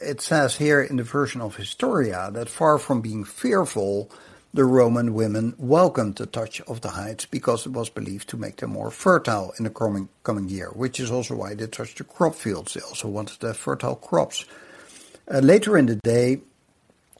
it 0.00 0.20
says 0.22 0.56
here 0.56 0.80
in 0.80 0.96
the 0.96 1.02
version 1.02 1.40
of 1.40 1.56
Historia 1.56 2.30
that 2.32 2.48
far 2.48 2.78
from 2.78 3.02
being 3.02 3.24
fearful, 3.24 4.10
the 4.52 4.64
Roman 4.64 5.14
women 5.14 5.54
welcomed 5.58 6.16
the 6.16 6.26
touch 6.26 6.60
of 6.62 6.80
the 6.80 6.90
hides 6.90 7.26
because 7.26 7.66
it 7.66 7.72
was 7.72 7.88
believed 7.90 8.28
to 8.30 8.36
make 8.36 8.56
them 8.56 8.70
more 8.70 8.90
fertile 8.90 9.52
in 9.58 9.64
the 9.64 9.70
coming, 9.70 10.08
coming 10.22 10.48
year, 10.48 10.70
which 10.70 10.98
is 10.98 11.10
also 11.10 11.36
why 11.36 11.54
they 11.54 11.66
touched 11.66 11.98
the 11.98 12.04
crop 12.04 12.34
fields. 12.34 12.74
They 12.74 12.80
also 12.80 13.08
wanted 13.08 13.40
to 13.40 13.48
have 13.48 13.56
fertile 13.56 13.94
crops. 13.94 14.44
Uh, 15.32 15.38
later 15.38 15.76
in 15.76 15.86
the 15.86 15.96
day, 15.96 16.40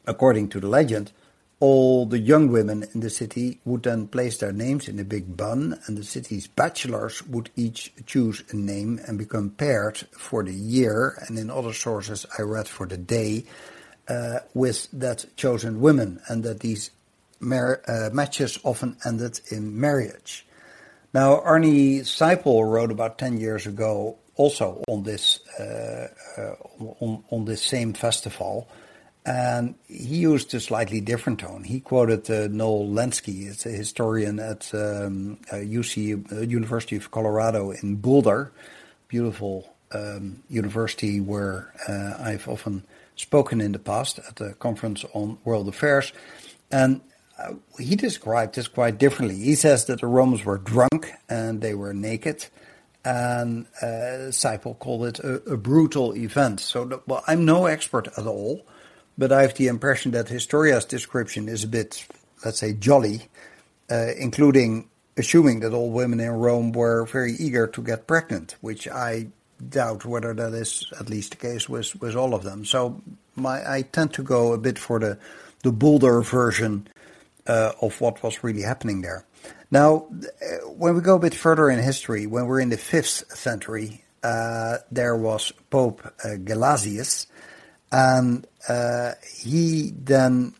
according 0.07 0.49
to 0.49 0.61
the 0.61 0.67
legend, 0.67 1.13
all 1.61 2.07
the 2.07 2.19
young 2.19 2.51
women 2.51 2.87
in 2.95 3.01
the 3.01 3.11
city 3.11 3.61
would 3.67 3.83
then 3.83 4.09
place 4.09 4.39
their 4.39 4.53
names 4.53 4.89
in 4.89 4.99
a 4.99 5.05
big 5.05 5.37
bun, 5.37 5.79
and 5.87 5.97
the 5.97 6.05
city's 6.05 6.47
bachelors 6.47 7.23
would 7.27 7.51
each 7.55 7.93
choose 8.07 8.43
a 8.51 8.57
name 8.57 8.99
and 9.07 9.19
become 9.19 9.51
paired 9.51 9.99
for 10.13 10.43
the 10.43 10.55
year, 10.55 11.23
and 11.29 11.39
in 11.39 11.51
other 11.51 11.75
sources 11.75 12.25
I 12.39 12.43
read 12.43 12.67
for 12.67 12.87
the 12.87 12.97
day, 12.97 13.45
uh, 14.09 14.41
with 14.55 14.89
that 14.93 15.27
chosen 15.37 15.81
women, 15.81 16.21
and 16.29 16.43
that 16.45 16.61
these 16.61 16.91
mar- 17.41 17.83
uh, 17.87 18.09
matches 18.11 18.59
often 18.65 18.97
ended 19.05 19.41
in 19.51 19.79
marriage. 19.79 20.47
Now, 21.13 21.41
Arnie 21.41 22.01
Seipel 22.01 22.71
wrote 22.71 22.91
about 22.91 23.19
10 23.19 23.39
years 23.39 23.67
ago 23.67 24.17
also 24.37 24.83
on 24.89 25.03
this, 25.03 25.41
uh, 25.59 26.09
uh, 26.39 26.55
on, 27.01 27.23
on 27.31 27.45
this 27.45 27.63
same 27.63 27.93
festival, 27.93 28.67
and 29.27 29.75
he 29.87 30.17
used 30.17 30.55
a 30.55 30.61
slightly 30.61 31.01
different 31.01 31.41
tone. 31.41 31.65
He 31.65 31.81
quoted 31.81 32.31
uh, 32.31 32.49
Noel 32.49 32.87
Lenski, 32.89 33.67
a 33.67 33.69
historian 33.69 34.39
at 34.39 34.73
um, 34.73 35.39
UC, 35.51 36.33
uh, 36.33 36.41
University 36.41 36.97
of 36.97 37.11
Colorado 37.11 37.71
in 37.71 37.97
Boulder, 37.97 38.53
beautiful 39.09 39.75
um, 39.93 40.43
university 40.49 41.21
where 41.21 41.73
uh, 41.89 42.23
I've 42.23 42.49
often 42.49 42.85
spoken 43.17 43.61
in 43.61 43.73
the 43.73 43.79
past 43.79 44.19
at 44.19 44.37
the 44.37 44.55
conference 44.55 45.05
on 45.13 45.39
world 45.45 45.69
affairs. 45.69 46.13
And 46.71 47.01
uh, 47.39 47.55
he 47.79 47.97
described 47.97 48.55
this 48.55 48.69
quite 48.69 48.99
differently. 48.99 49.37
He 49.37 49.55
says 49.55 49.87
that 49.87 50.01
the 50.01 50.07
Romans 50.07 50.45
were 50.45 50.59
drunk 50.59 51.13
and 51.29 51.61
they 51.61 51.75
were 51.75 51.93
naked, 51.95 52.47
and 53.05 53.67
uh, 53.81 54.31
Seipel 54.31 54.79
called 54.79 55.07
it 55.07 55.19
a, 55.21 55.53
a 55.53 55.57
brutal 55.57 56.15
event. 56.17 56.61
So, 56.61 56.85
the, 56.85 57.01
well, 57.07 57.25
I'm 57.27 57.45
no 57.45 57.67
expert 57.67 58.09
at 58.19 58.27
all, 58.27 58.67
but 59.21 59.33
I 59.33 59.43
have 59.43 59.53
the 59.53 59.69
impression 59.69 60.13
that 60.13 60.29
Historia's 60.29 60.87
description 60.87 61.47
is 61.47 61.63
a 61.63 61.69
bit, 61.69 62.07
let's 62.43 62.59
say, 62.59 62.73
jolly, 62.73 63.29
uh, 63.91 64.13
including 64.17 64.89
assuming 65.19 65.61
that 65.61 65.75
all 65.75 65.91
women 65.91 66.21
in 66.21 66.31
Rome 66.31 66.73
were 66.73 67.05
very 67.05 67.33
eager 67.33 67.67
to 67.67 67.83
get 67.83 68.07
pregnant, 68.07 68.57
which 68.63 68.89
I 68.89 69.27
doubt 69.69 70.07
whether 70.07 70.33
that 70.33 70.55
is 70.55 70.91
at 70.99 71.11
least 71.11 71.33
the 71.33 71.37
case 71.37 71.69
with, 71.69 72.01
with 72.01 72.17
all 72.17 72.35
of 72.35 72.45
them. 72.45 72.65
So 72.65 73.03
my, 73.37 73.61
I 73.71 73.83
tend 73.83 74.15
to 74.15 74.23
go 74.23 74.55
a 74.55 74.59
bit 74.59 74.79
for 74.79 74.99
the, 74.99 75.19
the 75.65 75.71
bolder 75.71 76.23
version 76.23 76.89
uh, 77.47 77.73
of 77.83 78.01
what 78.01 78.23
was 78.23 78.43
really 78.43 78.63
happening 78.63 79.03
there. 79.03 79.27
Now, 79.71 80.09
when 80.65 80.95
we 80.95 81.03
go 81.03 81.17
a 81.17 81.19
bit 81.19 81.35
further 81.35 81.69
in 81.69 81.79
history, 81.79 82.27
when 82.27 82.47
we're 82.47 82.61
in 82.61 82.71
the 82.71 82.79
5th 82.79 83.37
century, 83.37 84.03
uh, 84.23 84.79
there 84.91 85.15
was 85.15 85.53
Pope 85.69 86.01
uh, 86.25 86.37
Gelasius, 86.39 87.27
and 87.93 88.47
uh, 88.69 89.13
he 89.43 89.93
then 89.97 90.55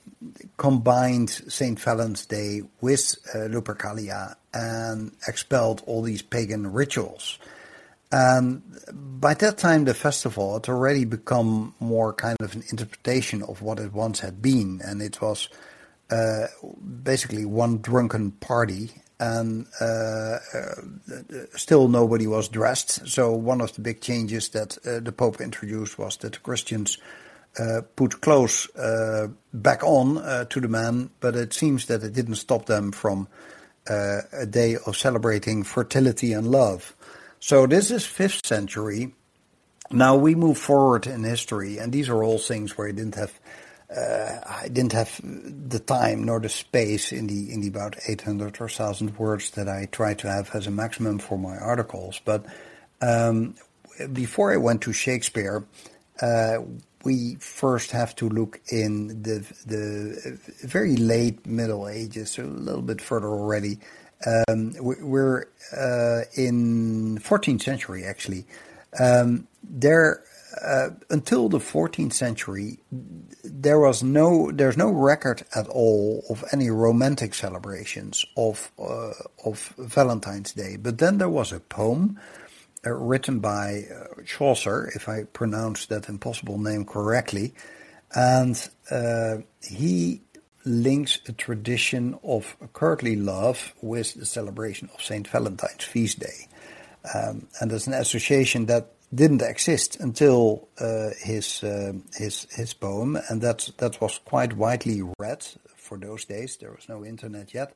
combined 0.57 1.31
St. 1.31 1.79
Valentine's 1.79 2.27
Day 2.27 2.63
with 2.81 3.17
uh, 3.35 3.49
Lupercalia 3.49 4.37
and 4.53 5.13
expelled 5.27 5.83
all 5.87 6.03
these 6.03 6.23
pagan 6.23 6.73
rituals. 6.73 7.39
And 8.13 8.63
by 8.93 9.35
that 9.35 9.59
time, 9.59 9.85
the 9.85 9.95
festival 9.95 10.55
had 10.55 10.69
already 10.69 11.05
become 11.05 11.75
more 11.79 12.13
kind 12.13 12.37
of 12.41 12.55
an 12.55 12.65
interpretation 12.71 13.43
of 13.43 13.63
what 13.63 13.79
it 13.79 13.93
once 13.93 14.21
had 14.21 14.43
been, 14.43 14.81
and 14.85 15.01
it 15.01 15.21
was 15.21 15.49
uh, 16.11 16.49
basically 17.03 17.45
one 17.45 17.79
drunken 17.79 18.33
party, 18.33 18.91
and 19.21 19.67
uh, 19.81 20.39
uh, 20.55 20.75
still 21.55 21.87
nobody 21.87 22.27
was 22.27 22.49
dressed. 22.49 23.07
So 23.07 23.33
one 23.33 23.61
of 23.61 23.75
the 23.75 23.81
big 23.81 24.01
changes 24.01 24.49
that 24.51 24.77
uh, 24.85 24.99
the 24.99 25.13
Pope 25.13 25.41
introduced 25.41 25.97
was 25.97 26.17
that 26.19 26.33
the 26.33 26.39
Christians 26.41 26.99
put 27.97 28.21
clothes 28.21 28.69
uh, 28.77 29.29
back 29.53 29.83
on 29.83 30.47
to 30.49 30.61
the 30.61 30.69
man, 30.69 31.11
but 31.21 31.37
it 31.37 31.53
seems 31.53 31.87
that 31.87 32.03
it 32.03 32.13
didn't 32.13 32.37
stop 32.37 32.67
them 32.67 32.93
from 32.93 33.29
a 33.89 34.47
day 34.49 34.77
of 34.87 34.97
celebrating 34.97 35.63
fertility 35.63 36.33
and 36.33 36.51
love. 36.51 36.95
So 37.41 37.67
this 37.67 37.91
is 37.91 38.07
fifth 38.07 38.47
century. 38.47 39.15
Now 39.91 40.17
we 40.17 40.35
move 40.35 40.59
forward 40.59 41.07
in 41.07 41.25
history, 41.25 41.79
and 41.79 41.93
these 41.93 42.09
are 42.09 42.23
all 42.23 42.39
things 42.39 42.79
where 42.79 42.87
you 42.87 42.93
didn't 42.93 43.17
have 43.17 43.33
uh, 43.95 44.39
I 44.47 44.69
didn't 44.69 44.93
have 44.93 45.21
the 45.23 45.81
time 45.81 46.25
nor 46.25 46.39
the 46.39 46.49
space 46.49 47.11
in 47.13 47.27
the 47.27 47.53
in 47.53 47.61
the 47.61 47.69
about 47.69 47.97
800 48.07 48.61
or 48.61 48.67
1000 48.67 49.19
words 49.19 49.51
that 49.53 49.69
I 49.69 49.87
try 49.91 50.15
to 50.15 50.29
have 50.31 50.51
as 50.55 50.67
a 50.67 50.71
maximum 50.71 51.19
for 51.19 51.39
my 51.39 51.57
articles. 51.57 52.21
But 52.25 52.47
um, 53.01 53.57
before 54.13 54.53
I 54.53 54.59
went 54.59 54.83
to 54.83 54.93
Shakespeare, 54.93 55.65
uh, 55.85 55.90
we 57.03 57.37
first 57.37 57.93
have 57.93 58.15
to 58.17 58.29
look 58.29 58.61
in 58.71 59.23
the 59.23 59.41
the 59.67 60.39
very 60.67 60.97
late 60.97 61.47
Middle 61.47 61.89
Ages, 61.89 62.33
so 62.33 62.45
a 62.45 62.47
little 62.47 62.83
bit 62.83 63.01
further 63.01 63.29
already. 63.29 63.79
Um, 64.27 64.75
we're 64.79 65.49
uh, 65.75 66.23
in 66.35 67.19
14th 67.19 67.63
century 67.63 68.05
actually. 68.05 68.47
Um, 68.99 69.47
there 69.63 70.23
uh, 70.61 70.91
until 71.09 71.49
the 71.49 71.59
14th 71.59 72.13
century, 72.13 72.79
there 73.45 73.79
was 73.79 74.03
no 74.03 74.51
there's 74.51 74.77
no 74.77 74.91
record 74.91 75.45
at 75.55 75.69
all 75.69 76.25
of 76.29 76.45
any 76.53 76.71
romantic 76.71 77.35
celebrations 77.35 78.25
of 78.37 78.71
uh, 78.79 79.13
of 79.45 79.75
Valentine's 79.79 80.53
Day. 80.53 80.77
But 80.77 80.99
then 80.99 81.19
there 81.19 81.29
was 81.29 81.53
a 81.53 81.61
poem 81.61 82.19
uh, 82.87 82.93
written 82.93 83.41
by 83.41 83.85
uh, 83.95 84.23
Chaucer, 84.25 84.91
if 84.95 85.09
I 85.09 85.25
pronounce 85.25 85.87
that 85.87 86.09
impossible 86.09 86.59
name 86.59 86.85
correctly, 86.85 87.55
and 88.15 88.69
uh, 88.91 89.39
he 89.63 90.23
links 90.65 91.21
a 91.27 91.33
tradition 91.33 92.19
of 92.23 92.57
courtly 92.73 93.17
love 93.17 93.75
with 93.81 94.15
the 94.15 94.27
celebration 94.27 94.91
of 94.95 95.03
Saint 95.03 95.29
Valentine's 95.29 95.85
feast 95.85 96.21
day, 96.21 96.49
um, 97.15 97.49
and 97.61 97.71
there's 97.71 97.87
an 97.87 97.95
association 97.95 98.67
that 98.67 98.93
didn't 99.15 99.43
exist 99.43 99.99
until 100.01 100.69
uh, 100.81 101.11
his 101.21 101.63
uh, 101.65 101.93
his 102.15 102.47
his 102.55 102.73
poem, 102.73 103.19
and 103.29 103.41
that 103.43 103.71
that 103.79 104.01
was 104.01 104.21
quite 104.25 104.57
widely 104.57 105.03
read 105.19 105.47
for 105.77 105.99
those 105.99 106.25
days. 106.25 106.57
There 106.57 106.71
was 106.73 106.89
no 106.89 107.05
internet 107.05 107.53
yet, 107.53 107.75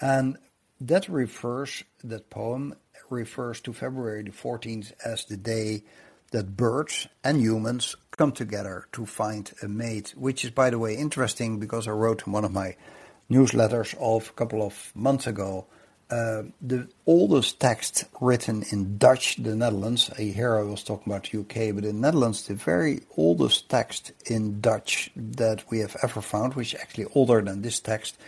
and 0.00 0.38
that 0.80 1.08
refers 1.08 1.84
that 2.04 2.30
poem 2.30 2.74
refers 3.08 3.60
to 3.62 3.72
February 3.72 4.22
the 4.22 4.32
fourteenth 4.32 4.92
as 5.04 5.24
the 5.24 5.36
day 5.36 5.84
that 6.30 6.56
birds 6.56 7.08
and 7.24 7.40
humans 7.40 7.96
come 8.16 8.32
together 8.32 8.86
to 8.92 9.06
find 9.06 9.52
a 9.62 9.68
mate. 9.68 10.14
Which 10.16 10.44
is, 10.44 10.50
by 10.50 10.70
the 10.70 10.78
way, 10.78 10.94
interesting 10.96 11.58
because 11.58 11.88
I 11.88 11.92
wrote 11.92 12.26
in 12.26 12.32
one 12.32 12.44
of 12.44 12.52
my 12.52 12.76
newsletters 13.30 13.94
of 14.00 14.28
a 14.28 14.32
couple 14.32 14.62
of 14.62 14.92
months 14.94 15.26
ago 15.26 15.66
uh, 16.10 16.42
the 16.60 16.88
oldest 17.06 17.60
text 17.60 18.04
written 18.20 18.64
in 18.72 18.98
Dutch, 18.98 19.36
the 19.36 19.54
Netherlands. 19.54 20.10
Here 20.16 20.58
I 20.58 20.62
was 20.62 20.82
talking 20.82 21.12
about 21.12 21.30
the 21.30 21.38
UK, 21.40 21.72
but 21.74 21.84
in 21.84 22.00
the 22.00 22.00
Netherlands, 22.00 22.46
the 22.46 22.54
very 22.54 23.02
oldest 23.16 23.68
text 23.68 24.10
in 24.26 24.60
Dutch 24.60 25.10
that 25.14 25.70
we 25.70 25.78
have 25.78 25.96
ever 26.02 26.20
found, 26.20 26.54
which 26.54 26.74
is 26.74 26.80
actually 26.80 27.06
older 27.14 27.40
than 27.40 27.62
this 27.62 27.78
text, 27.78 28.18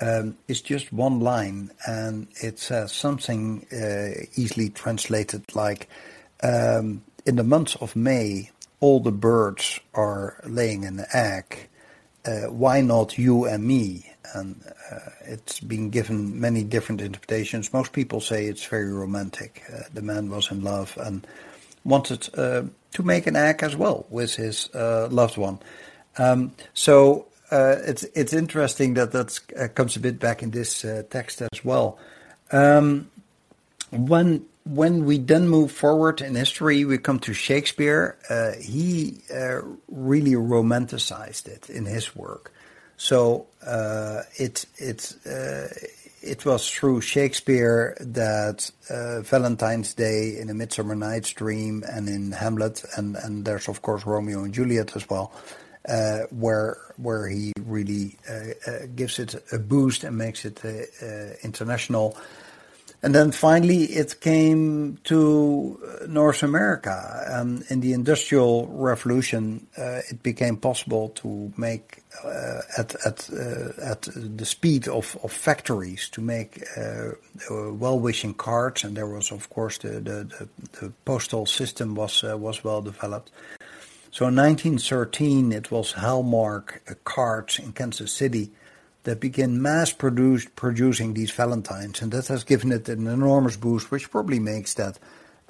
um, 0.00 0.36
is 0.48 0.60
just 0.60 0.92
one 0.92 1.20
line, 1.20 1.70
and 1.86 2.28
it 2.42 2.58
says 2.58 2.92
something 2.92 3.66
uh, 3.72 4.26
easily 4.36 4.70
translated 4.70 5.44
like, 5.54 5.88
um, 6.42 7.02
"In 7.24 7.36
the 7.36 7.44
month 7.44 7.76
of 7.80 7.96
May, 7.96 8.50
all 8.80 9.00
the 9.00 9.12
birds 9.12 9.80
are 9.94 10.40
laying 10.46 10.84
an 10.84 11.04
egg. 11.12 11.68
Uh, 12.24 12.50
why 12.50 12.80
not 12.80 13.18
you 13.18 13.44
and 13.44 13.64
me?" 13.64 14.12
and 14.34 14.60
uh, 14.90 15.10
it's 15.24 15.60
been 15.60 15.90
given 15.90 16.40
many 16.40 16.62
different 16.62 17.00
interpretations. 17.00 17.72
Most 17.72 17.92
people 17.92 18.20
say 18.20 18.46
it's 18.46 18.64
very 18.64 18.92
romantic. 18.92 19.62
Uh, 19.72 19.82
the 19.92 20.02
man 20.02 20.30
was 20.30 20.50
in 20.50 20.62
love 20.62 20.96
and 21.00 21.26
wanted 21.84 22.28
uh, 22.36 22.64
to 22.92 23.02
make 23.02 23.26
an 23.26 23.36
egg 23.36 23.62
as 23.62 23.76
well 23.76 24.06
with 24.10 24.34
his 24.34 24.68
uh, 24.74 25.08
loved 25.10 25.36
one. 25.36 25.58
Um, 26.18 26.52
so 26.74 27.26
uh, 27.50 27.76
it's 27.84 28.04
it's 28.14 28.32
interesting 28.32 28.94
that 28.94 29.12
that 29.12 29.40
uh, 29.58 29.68
comes 29.68 29.96
a 29.96 30.00
bit 30.00 30.18
back 30.18 30.42
in 30.42 30.50
this 30.50 30.84
text 31.10 31.42
as 31.42 31.64
well. 31.64 31.98
Um, 32.52 33.10
when 33.90 34.46
when 34.64 35.04
we 35.04 35.18
then 35.18 35.48
move 35.48 35.70
forward 35.70 36.20
in 36.20 36.34
history, 36.34 36.84
we 36.84 36.98
come 36.98 37.20
to 37.20 37.32
Shakespeare. 37.32 38.16
he 38.60 39.20
really 39.88 40.32
romanticized 40.32 41.46
it 41.46 41.70
in 41.70 41.86
his 41.86 42.16
work. 42.16 42.52
So 42.96 43.46
uh, 43.66 44.22
it 44.36 44.66
it 44.78 45.12
uh, 45.26 45.68
it 46.22 46.44
was 46.44 46.70
through 46.70 47.02
Shakespeare 47.02 47.96
that 48.00 48.70
uh, 48.90 49.20
Valentine's 49.20 49.94
Day 49.94 50.38
in 50.38 50.50
A 50.50 50.54
Midsummer 50.54 50.96
Night's 50.96 51.32
Dream 51.32 51.84
and 51.86 52.08
in 52.08 52.32
Hamlet 52.32 52.84
and 52.96 53.16
and 53.16 53.44
there's 53.44 53.68
of 53.68 53.82
course 53.82 54.06
Romeo 54.06 54.44
and 54.44 54.54
Juliet 54.54 54.96
as 54.96 55.08
well, 55.10 55.30
uh, 55.34 55.48
where 56.30 56.78
where 56.96 57.28
he 57.28 57.52
really 57.60 58.16
uh, 58.28 58.70
uh, 58.70 58.86
gives 58.94 59.18
it 59.18 59.34
a 59.52 59.58
boost 59.58 60.04
and 60.04 60.16
makes 60.16 60.44
it 60.44 60.64
international. 61.42 62.16
And 63.02 63.14
then 63.14 63.30
finally, 63.30 63.84
it 63.84 64.20
came 64.20 64.98
to 65.04 65.78
uh, 66.02 66.06
North 66.06 66.42
America. 66.42 67.24
Um, 67.30 67.62
in 67.68 67.80
the 67.80 67.92
Industrial 67.92 68.66
Revolution, 68.66 69.66
uh, 69.78 70.00
it 70.10 70.22
became 70.22 70.56
possible 70.56 71.10
to 71.10 71.52
make 71.56 72.02
uh, 72.24 72.62
at 72.78 72.94
at 73.06 73.28
uh, 73.30 73.92
at 73.92 74.08
the 74.14 74.44
speed 74.46 74.88
of, 74.88 75.16
of 75.22 75.30
factories 75.30 76.08
to 76.10 76.20
make 76.22 76.64
uh, 76.76 77.10
well-wishing 77.50 78.34
cards, 78.34 78.82
and 78.82 78.96
there 78.96 79.06
was, 79.06 79.30
of 79.30 79.50
course, 79.50 79.78
the 79.78 80.00
the, 80.00 80.24
the, 80.24 80.48
the 80.80 80.92
postal 81.04 81.46
system 81.46 81.94
was 81.94 82.24
uh, 82.24 82.36
was 82.36 82.64
well 82.64 82.80
developed. 82.80 83.30
So 84.16 84.28
in 84.28 84.36
1913, 84.36 85.52
it 85.52 85.70
was 85.70 85.92
Hallmark 85.92 87.04
cards 87.04 87.58
in 87.58 87.72
Kansas 87.72 88.10
City 88.10 88.50
that 89.02 89.20
began 89.20 89.60
mass 89.60 89.92
produce, 89.92 90.46
producing 90.56 91.12
these 91.12 91.30
Valentines, 91.30 92.00
and 92.00 92.10
that 92.12 92.28
has 92.28 92.42
given 92.42 92.72
it 92.72 92.88
an 92.88 93.08
enormous 93.08 93.58
boost, 93.58 93.90
which 93.90 94.10
probably 94.10 94.38
makes 94.38 94.72
that 94.72 94.98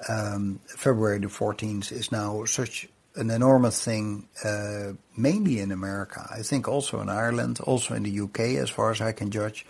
um, 0.09 0.59
February 0.65 1.19
the 1.19 1.27
14th 1.27 1.93
is 1.93 2.11
now 2.11 2.43
such 2.43 2.89
an 3.15 3.29
enormous 3.29 3.81
thing, 3.85 4.27
uh, 4.43 4.91
mainly 5.15 5.61
in 5.61 5.71
America. 5.71 6.27
I 6.29 6.41
think 6.41 6.67
also 6.67 6.99
in 6.99 7.07
Ireland, 7.07 7.61
also 7.61 7.93
in 7.93 8.03
the 8.03 8.19
UK, 8.19 8.59
as 8.61 8.69
far 8.69 8.91
as 8.91 8.99
I 8.99 9.13
can 9.13 9.31
judge, 9.31 9.65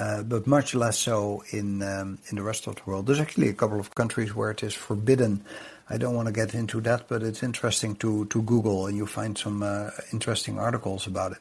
uh, 0.00 0.22
but 0.22 0.46
much 0.46 0.74
less 0.74 0.98
so 0.98 1.44
in 1.50 1.82
um, 1.82 2.18
in 2.30 2.36
the 2.36 2.42
rest 2.42 2.66
of 2.66 2.76
the 2.76 2.82
world. 2.86 3.08
There's 3.08 3.20
actually 3.20 3.50
a 3.50 3.54
couple 3.54 3.78
of 3.78 3.94
countries 3.94 4.34
where 4.34 4.50
it 4.50 4.62
is 4.62 4.72
forbidden. 4.72 5.44
I 5.90 5.96
don't 5.96 6.14
want 6.14 6.26
to 6.26 6.32
get 6.32 6.54
into 6.54 6.80
that, 6.82 7.08
but 7.08 7.22
it's 7.22 7.42
interesting 7.42 7.96
to 7.96 8.26
to 8.26 8.42
Google, 8.42 8.86
and 8.86 8.96
you 8.96 9.06
find 9.06 9.36
some 9.36 9.62
uh, 9.62 9.90
interesting 10.12 10.58
articles 10.58 11.06
about 11.06 11.32
it. 11.32 11.38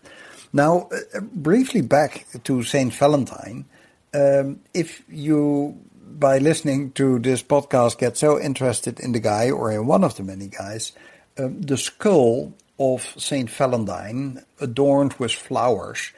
Now, 0.53 0.89
uh, 0.91 1.19
briefly 1.19 1.81
back 1.81 2.25
to 2.43 2.63
Saint 2.63 2.93
Valentine. 2.93 3.65
Um, 4.13 4.61
if 4.73 5.03
you, 5.09 5.77
by 5.93 6.37
listening 6.37 6.91
to 6.93 7.19
this 7.19 7.43
podcast, 7.43 7.99
get 7.99 8.17
so 8.17 8.39
interested 8.39 8.99
in 8.99 9.11
the 9.11 9.19
guy 9.19 9.51
or 9.51 9.71
in 9.71 9.85
one 9.85 10.03
of 10.03 10.15
the 10.15 10.23
many 10.23 10.47
guys, 10.47 10.93
um, 11.37 11.61
the 11.61 11.77
skull 11.77 12.53
of 12.79 13.13
Saint 13.17 13.49
Valentine, 13.49 14.43
adorned 14.61 15.13
with 15.13 15.33
flowers, 15.33 16.11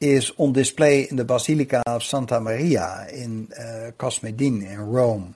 is 0.00 0.30
on 0.38 0.52
display 0.52 1.08
in 1.10 1.16
the 1.16 1.24
Basilica 1.24 1.82
of 1.86 2.04
Santa 2.04 2.40
Maria 2.40 3.06
in 3.12 3.48
uh, 3.58 3.90
Cosmedin 3.98 4.62
in 4.62 4.80
Rome. 4.80 5.34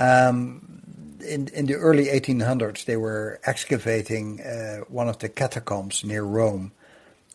Um, 0.00 0.87
in, 1.22 1.48
in 1.48 1.66
the 1.66 1.74
early 1.74 2.06
1800s, 2.06 2.84
they 2.84 2.96
were 2.96 3.40
excavating 3.44 4.40
uh, 4.40 4.78
one 4.88 5.08
of 5.08 5.18
the 5.18 5.28
catacombs 5.28 6.04
near 6.04 6.22
Rome 6.22 6.72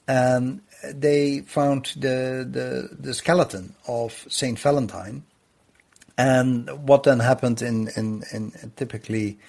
and 0.08 0.62
they 0.84 1.40
found 1.42 1.94
the, 1.96 2.48
the, 2.50 2.96
the 2.98 3.14
skeleton 3.14 3.76
of 3.88 4.26
Saint 4.30 4.60
Valentine. 4.60 5.24
And 6.18 6.70
what 6.88 7.04
then 7.04 7.20
happened 7.20 7.62
in, 7.62 7.90
in, 7.96 8.24
in 8.32 8.72
typically 8.76 9.40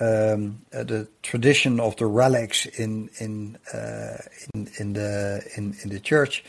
um, 0.00 0.60
uh, 0.72 0.84
the 0.84 1.08
tradition 1.22 1.80
of 1.80 1.96
the 1.96 2.06
relics 2.06 2.66
in 2.66 3.08
in 3.20 3.58
uh, 3.72 4.18
in, 4.54 4.68
in 4.78 4.92
the 4.92 5.42
in, 5.56 5.76
in 5.82 5.88
the 5.88 5.98
church 5.98 6.44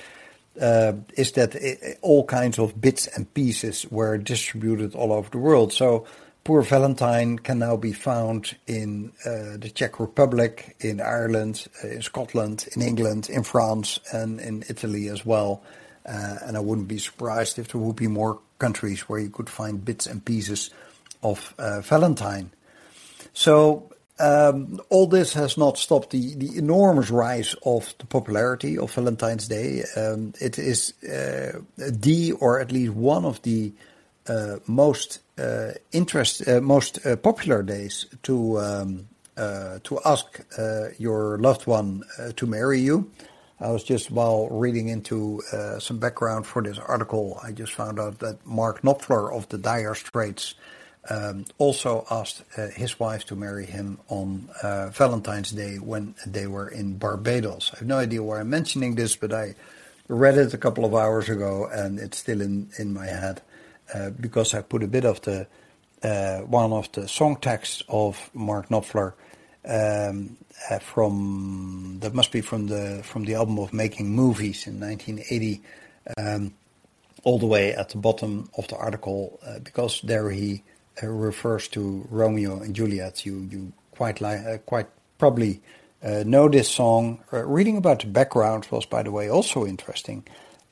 uh, 0.59 0.93
is 1.15 1.31
that 1.33 1.55
it, 1.55 1.99
all 2.01 2.25
kinds 2.25 2.59
of 2.59 2.81
bits 2.81 3.07
and 3.07 3.33
pieces 3.33 3.85
were 3.89 4.17
distributed 4.17 4.93
all 4.93 5.13
over 5.13 5.29
the 5.29 5.37
world. 5.37 5.71
So 5.71 6.05
Poor 6.43 6.61
Valentine 6.61 7.37
can 7.37 7.59
now 7.59 7.77
be 7.77 7.93
found 7.93 8.55
in 8.65 9.11
uh, 9.25 9.57
the 9.57 9.71
Czech 9.73 9.99
Republic, 9.99 10.75
in 10.79 10.99
Ireland, 10.99 11.67
uh, 11.83 11.87
in 11.87 12.01
Scotland, 12.01 12.67
in 12.75 12.81
England, 12.81 13.29
in 13.29 13.43
France, 13.43 13.99
and 14.11 14.39
in 14.39 14.63
Italy 14.67 15.09
as 15.09 15.25
well. 15.25 15.61
Uh, 16.05 16.37
and 16.45 16.57
I 16.57 16.59
wouldn't 16.59 16.87
be 16.87 16.97
surprised 16.97 17.59
if 17.59 17.67
there 17.67 17.81
would 17.81 17.95
be 17.95 18.07
more 18.07 18.39
countries 18.57 19.01
where 19.01 19.19
you 19.19 19.29
could 19.29 19.49
find 19.49 19.83
bits 19.85 20.07
and 20.07 20.23
pieces 20.23 20.71
of 21.21 21.53
uh, 21.59 21.81
Valentine. 21.81 22.51
So 23.33 23.91
um, 24.19 24.81
all 24.89 25.07
this 25.07 25.33
has 25.33 25.57
not 25.57 25.77
stopped 25.77 26.09
the, 26.11 26.35
the 26.35 26.57
enormous 26.57 27.09
rise 27.09 27.55
of 27.63 27.93
the 27.99 28.05
popularity 28.05 28.77
of 28.77 28.93
Valentine's 28.93 29.47
Day. 29.47 29.83
Um, 29.95 30.33
it 30.41 30.57
is 30.57 30.93
uh, 31.03 31.59
the, 31.77 32.33
or 32.33 32.59
at 32.59 32.71
least 32.71 32.93
one 32.93 33.25
of 33.25 33.41
the 33.43 33.71
uh, 34.27 34.57
most 34.67 35.19
interest, 35.91 36.47
uh, 36.47 36.61
most 36.61 36.99
popular 37.23 37.63
days 37.63 38.05
to 38.23 38.59
um, 38.59 39.07
to 39.35 39.99
ask 40.05 40.25
your 40.97 41.37
loved 41.37 41.65
one 41.67 42.03
to 42.35 42.45
marry 42.45 42.79
you. 42.79 43.09
I 43.61 43.71
was 43.71 43.83
just 43.83 44.09
while 44.09 44.47
reading 44.49 44.87
into 44.87 45.41
uh, 45.51 45.79
some 45.79 45.99
background 45.99 46.45
for 46.45 46.61
this 46.61 46.79
article, 46.79 47.39
I 47.43 47.51
just 47.51 47.73
found 47.73 47.99
out 47.99 48.19
that 48.19 48.45
Mark 48.45 48.83
Knopfler 48.83 49.35
of 49.35 49.49
the 49.49 49.57
Dire 49.57 49.95
Straits 49.95 50.55
um, 51.09 51.45
also 51.57 52.05
asked 52.09 52.43
uh, 52.57 52.67
his 52.67 52.99
wife 52.99 53.25
to 53.25 53.35
marry 53.35 53.65
him 53.65 53.99
on 54.07 54.49
uh, 54.63 54.89
Valentine's 54.89 55.51
Day 55.51 55.75
when 55.75 56.15
they 56.25 56.47
were 56.47 56.69
in 56.69 56.97
Barbados. 56.97 57.71
I 57.73 57.79
have 57.79 57.87
no 57.87 57.97
idea 57.97 58.23
why 58.23 58.39
I'm 58.39 58.49
mentioning 58.49 58.95
this, 58.95 59.17
but 59.17 59.33
I 59.33 59.55
read 60.07 60.37
it 60.37 60.53
a 60.53 60.57
couple 60.57 60.85
of 60.85 60.95
hours 60.95 61.27
ago 61.29 61.67
and 61.71 61.99
it's 61.99 62.17
still 62.17 62.41
in, 62.41 62.69
in 62.77 62.93
my 62.93 63.07
head. 63.07 63.41
Uh, 63.93 64.11
because 64.11 64.53
I 64.53 64.61
put 64.61 64.83
a 64.83 64.87
bit 64.87 65.05
of 65.05 65.21
the 65.21 65.47
uh, 66.03 66.39
one 66.39 66.71
of 66.71 66.91
the 66.91 67.07
song 67.07 67.37
texts 67.37 67.83
of 67.89 68.29
Mark 68.33 68.69
Knopfler 68.69 69.13
um, 69.67 70.37
uh, 70.69 70.79
from 70.79 71.97
that 72.01 72.13
must 72.13 72.31
be 72.31 72.41
from 72.41 72.67
the 72.67 73.01
from 73.03 73.25
the 73.25 73.35
album 73.35 73.59
of 73.59 73.73
Making 73.73 74.09
Movies 74.09 74.67
in 74.67 74.79
1980, 74.79 75.61
um, 76.17 76.53
all 77.23 77.39
the 77.39 77.47
way 77.47 77.73
at 77.73 77.89
the 77.89 77.97
bottom 77.97 78.49
of 78.57 78.67
the 78.67 78.77
article 78.77 79.39
uh, 79.45 79.59
because 79.59 80.01
there 80.01 80.29
he 80.29 80.63
uh, 81.03 81.07
refers 81.07 81.67
to 81.69 82.07
Romeo 82.09 82.61
and 82.61 82.75
Juliet. 82.75 83.25
You 83.25 83.47
you 83.51 83.73
quite 83.91 84.21
like 84.21 84.65
quite 84.65 84.87
probably 85.17 85.61
know 86.01 86.47
this 86.47 86.69
song. 86.69 87.19
reading 87.31 87.75
about 87.75 87.99
the 87.99 88.07
background 88.07 88.67
was, 88.71 88.85
by 88.85 89.03
the 89.03 89.11
way, 89.11 89.29
also 89.29 89.65
interesting. 89.65 90.25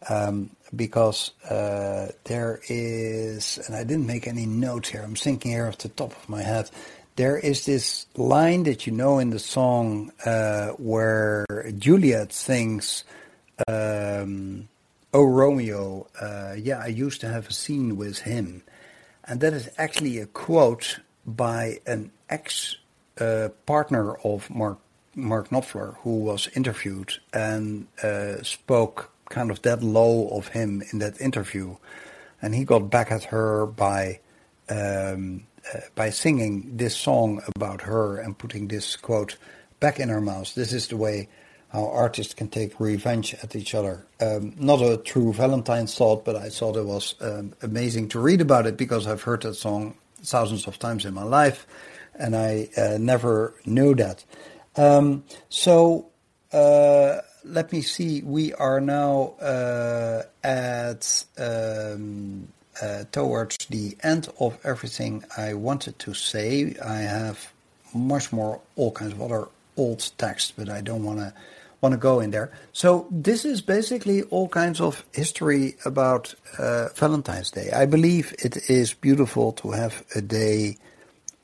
Um, 0.10 0.51
because 0.75 1.32
uh, 1.49 2.08
there 2.25 2.60
is, 2.67 3.60
and 3.65 3.75
I 3.75 3.84
didn't 3.84 4.08
make 4.08 4.27
any 4.27 4.45
notes 4.45 4.89
here. 4.89 5.01
I'm 5.01 5.15
thinking 5.15 5.51
here 5.51 5.67
off 5.67 5.77
the 5.77 5.89
top 5.89 6.12
of 6.12 6.30
my 6.30 6.41
head. 6.41 6.69
there 7.15 7.38
is 7.38 7.65
this 7.65 8.06
line 8.15 8.63
that 8.63 8.86
you 8.86 8.93
know 8.93 9.17
in 9.17 9.32
the 9.32 9.39
song 9.39 10.12
uh, 10.25 10.69
where 10.77 11.45
Juliet 11.77 12.32
sings, 12.32 13.03
um, 13.67 14.69
"Oh 15.13 15.25
Romeo, 15.25 16.08
uh, 16.21 16.53
yeah, 16.58 16.80
I 16.80 16.88
used 16.88 17.21
to 17.21 17.27
have 17.27 17.47
a 17.49 17.53
scene 17.53 17.97
with 17.97 18.19
him," 18.19 18.62
and 19.25 19.41
that 19.41 19.53
is 19.53 19.69
actually 19.77 20.19
a 20.19 20.27
quote 20.27 20.99
by 21.25 21.80
an 21.88 22.12
ex 22.30 22.75
uh, 23.19 23.49
partner 23.65 24.15
of 24.23 24.49
Mark 24.49 24.77
Mark 25.15 25.49
Knopfler, 25.49 25.97
who 26.03 26.19
was 26.19 26.47
interviewed 26.56 27.13
and 27.34 27.88
uh, 28.03 28.43
spoke 28.43 29.10
kind 29.30 29.52
of 29.52 29.62
that 29.63 29.84
low 29.84 30.30
of 30.30 30.50
him 30.50 30.84
in 30.92 31.00
that 31.00 31.20
interview, 31.22 31.76
and 32.42 32.56
he 32.56 32.63
got 32.63 32.90
back 32.90 33.12
at 33.12 33.26
her 33.26 33.66
by. 33.66 34.20
Um, 34.70 35.48
uh, 35.74 35.80
by 35.96 36.10
singing 36.10 36.78
this 36.78 36.96
song 36.96 37.42
about 37.56 37.82
her 37.82 38.18
and 38.18 38.38
putting 38.38 38.70
this 38.70 38.96
quote 38.96 39.36
back 39.82 40.00
in 40.00 40.08
her 40.08 40.22
mouth. 40.22 40.56
This 40.56 40.72
is 40.72 40.88
the 40.88 40.96
way 40.96 41.28
how 41.70 41.88
artists 41.88 42.34
can 42.34 42.48
take 42.48 42.80
revenge 42.80 43.34
at 43.44 43.56
each 43.56 43.76
other. 43.76 44.06
Um, 44.22 44.54
not 44.58 44.82
a 44.82 44.98
true 44.98 45.34
Valentine's 45.34 45.96
thought, 45.96 46.24
but 46.24 46.36
I 46.36 46.50
thought 46.50 46.78
it 46.78 46.86
was 46.86 47.16
um, 47.20 47.54
amazing 47.62 48.10
to 48.10 48.20
read 48.20 48.40
about 48.40 48.66
it 48.66 48.78
because 48.78 49.08
I've 49.08 49.24
heard 49.24 49.42
that 49.42 49.56
song 49.56 49.98
thousands 50.22 50.68
of 50.68 50.80
times 50.80 51.06
in 51.06 51.13
my 51.13 51.24
life, 51.24 51.68
and 52.16 52.36
I 52.36 52.70
uh, 52.78 52.98
never 53.00 53.54
knew 53.66 53.94
that. 53.96 54.24
Um, 54.78 55.26
so 55.50 56.08
uh, 56.54 57.20
let 57.48 57.72
me 57.72 57.82
see. 57.82 58.22
We 58.22 58.54
are 58.54 58.80
now 58.80 59.34
uh, 59.42 60.24
at 60.44 61.26
um, 61.38 62.48
uh, 62.82 63.06
towards 63.12 63.58
the 63.70 63.98
end 64.04 64.30
of 64.40 64.58
everything 64.64 65.24
I 65.38 65.54
wanted 65.54 66.00
to 66.00 66.14
say. 66.14 66.76
I 66.84 66.98
have 66.98 67.52
much 67.94 68.32
more 68.32 68.62
all 68.76 68.92
kinds 68.92 69.14
of 69.14 69.22
other 69.22 69.48
old 69.76 70.12
text, 70.18 70.54
but 70.58 70.70
I 70.70 70.82
don't 70.82 71.04
want 71.04 71.20
to 71.20 71.34
want 71.82 71.94
to 71.94 71.98
go 71.98 72.20
in 72.20 72.32
there. 72.32 72.52
So 72.74 73.08
this 73.12 73.46
is 73.46 73.62
basically 73.62 74.24
all 74.24 74.48
kinds 74.48 74.82
of 74.82 75.06
history 75.14 75.76
about 75.86 76.34
uh, 76.58 76.90
Valentine's 76.96 77.52
Day. 77.52 77.70
I 77.72 77.86
believe 77.86 78.34
it 78.40 78.70
is 78.70 78.94
beautiful 78.94 79.52
to 79.54 79.72
have 79.72 80.04
a 80.16 80.22
day 80.22 80.78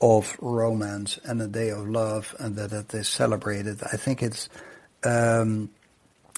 of 0.00 0.36
romance 0.40 1.18
and 1.24 1.40
a 1.40 1.46
day 1.46 1.70
of 1.70 1.88
love, 1.88 2.34
and 2.38 2.56
that 2.56 2.72
it 2.72 2.92
is 2.94 3.08
celebrated. 3.08 3.80
I 3.92 3.96
think 3.96 4.22
it's 4.22 4.48
um, 5.04 5.70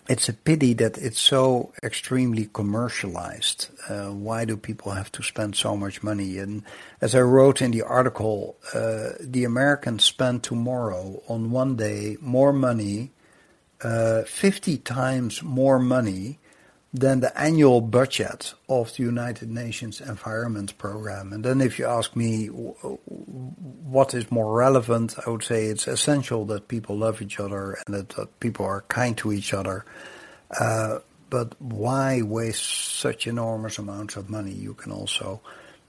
it's 0.09 0.29
a 0.29 0.33
pity 0.33 0.73
that 0.75 0.99
it's 0.99 1.21
so 1.21 1.73
extremely 1.83 2.49
commercialized. 2.53 3.69
Uh, 3.88 4.11
why 4.11 4.45
do 4.45 4.57
people 4.57 4.92
have 4.92 5.11
to 5.12 5.23
spend 5.23 5.57
so 5.57 5.77
much 5.77 6.03
money? 6.03 6.38
And 6.38 6.62
as 7.01 7.14
I 7.14 7.21
wrote 7.21 7.61
in 7.61 7.73
the 7.73 7.83
article, 7.83 8.57
uh, 8.75 9.11
the 9.21 9.45
Americans 9.45 10.05
spend 10.05 10.42
tomorrow 10.42 11.23
on 11.29 11.51
one 11.51 11.77
day 11.77 12.16
more 12.21 12.53
money, 12.53 13.12
uh, 13.83 14.23
50 14.23 14.79
times 14.79 15.42
more 15.42 15.79
money 15.79 16.38
than 16.97 17.21
the 17.21 17.39
annual 17.39 17.83
budget 17.83 18.55
of 18.71 18.95
the 18.97 19.03
United 19.03 19.51
Nations 19.51 20.01
Environment 20.01 20.77
Program. 20.79 21.31
And 21.31 21.45
then 21.45 21.61
if 21.61 21.79
you 21.79 21.85
ask 21.85 22.17
me 22.17 22.47
what 22.47 24.15
is 24.15 24.31
more 24.31 24.55
relevant, 24.55 25.15
I 25.27 25.29
would 25.29 25.43
say 25.43 25.67
it's 25.67 25.87
essential 25.87 26.47
that 26.47 26.69
people 26.69 26.97
love 26.97 27.21
each 27.21 27.39
other 27.39 27.77
and 27.87 27.95
that, 27.95 28.09
that 28.11 28.41
people 28.41 28.65
are 28.65 28.81
kind 28.89 29.15
to 29.19 29.31
each 29.31 29.53
other. 29.53 29.85
Uh, 30.59 31.01
but 31.29 31.61
why 31.61 32.23
waste 32.23 32.65
such 32.65 33.27
enormous 33.27 33.79
amounts 33.79 34.17
of 34.17 34.31
money? 34.31 34.53
You 34.53 34.73
can 34.73 34.91
also 34.91 35.43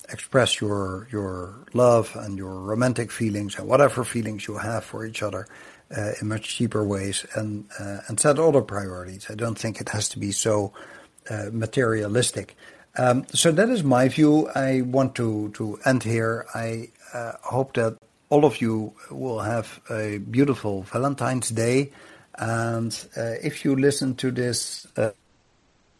express 0.10 0.62
your 0.62 1.08
your 1.12 1.66
love 1.74 2.16
and 2.16 2.38
your 2.38 2.60
romantic 2.60 3.12
feelings 3.12 3.58
and 3.58 3.68
whatever 3.68 4.04
feelings 4.04 4.48
you 4.48 4.58
have 4.58 4.84
for 4.84 5.06
each 5.06 5.22
other 5.22 5.48
uh, 5.96 6.12
in 6.22 6.28
much 6.28 6.56
cheaper 6.58 6.84
ways 6.84 7.26
and 7.36 7.66
uh, 7.80 8.00
and 8.08 8.20
set 8.20 8.40
other 8.40 8.62
priorities. 8.62 9.28
I 9.30 9.36
don't 9.36 9.58
think 9.58 9.82
it 9.82 9.90
has 9.90 10.10
to 10.10 10.20
be 10.20 10.32
so 10.32 10.74
uh, 11.30 11.50
materialistic. 11.52 12.56
Um, 12.98 13.26
so 13.32 13.52
that 13.52 13.70
is 13.70 13.84
my 13.84 14.08
view. 14.08 14.48
I 14.56 14.82
want 14.82 15.16
to, 15.16 15.50
to 15.54 15.80
end 15.86 16.04
here. 16.04 16.48
I 16.56 16.90
uh, 17.14 17.34
hope 17.44 17.74
that 17.74 17.98
all 18.30 18.44
of 18.44 18.60
you 18.60 18.94
will 19.12 19.40
have 19.40 19.80
a 19.90 20.18
beautiful 20.18 20.82
Valentine's 20.84 21.50
Day. 21.50 21.92
And 22.40 22.92
uh, 23.16 23.36
if 23.42 23.64
you 23.64 23.76
listen 23.76 24.16
to 24.16 24.32
this 24.32 24.88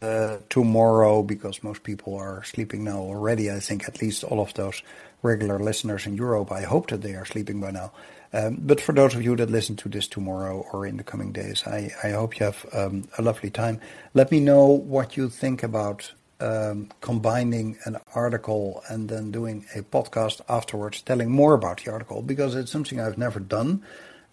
uh, 0.02 0.38
tomorrow, 0.48 1.22
because 1.22 1.62
most 1.62 1.82
people 1.82 2.14
are 2.16 2.42
sleeping 2.44 2.84
now 2.84 2.98
already, 2.98 3.50
I 3.50 3.60
think 3.60 3.88
at 3.88 4.00
least 4.00 4.24
all 4.24 4.40
of 4.40 4.54
those 4.54 4.82
regular 5.22 5.58
listeners 5.58 6.06
in 6.06 6.16
Europe, 6.16 6.52
I 6.52 6.62
hope 6.62 6.88
that 6.88 7.02
they 7.02 7.14
are 7.14 7.24
sleeping 7.24 7.60
by 7.60 7.72
now. 7.72 7.92
Um, 8.32 8.58
but 8.60 8.80
for 8.80 8.92
those 8.92 9.14
of 9.14 9.22
you 9.22 9.36
that 9.36 9.50
listen 9.50 9.76
to 9.76 9.88
this 9.88 10.06
tomorrow 10.06 10.64
or 10.72 10.86
in 10.86 10.98
the 10.98 11.02
coming 11.02 11.32
days, 11.32 11.64
I, 11.66 11.90
I 12.04 12.10
hope 12.10 12.38
you 12.38 12.46
have 12.46 12.66
um, 12.72 13.08
a 13.16 13.22
lovely 13.22 13.50
time. 13.50 13.80
Let 14.14 14.30
me 14.30 14.38
know 14.38 14.66
what 14.66 15.16
you 15.16 15.28
think 15.28 15.62
about 15.62 16.12
um, 16.40 16.90
combining 17.00 17.78
an 17.84 17.96
article 18.14 18.82
and 18.88 19.08
then 19.08 19.30
doing 19.30 19.64
a 19.74 19.82
podcast 19.82 20.40
afterwards, 20.48 21.00
telling 21.02 21.30
more 21.30 21.54
about 21.54 21.82
the 21.82 21.90
article, 21.90 22.22
because 22.22 22.54
it's 22.54 22.70
something 22.70 23.00
I've 23.00 23.18
never 23.18 23.40
done. 23.40 23.82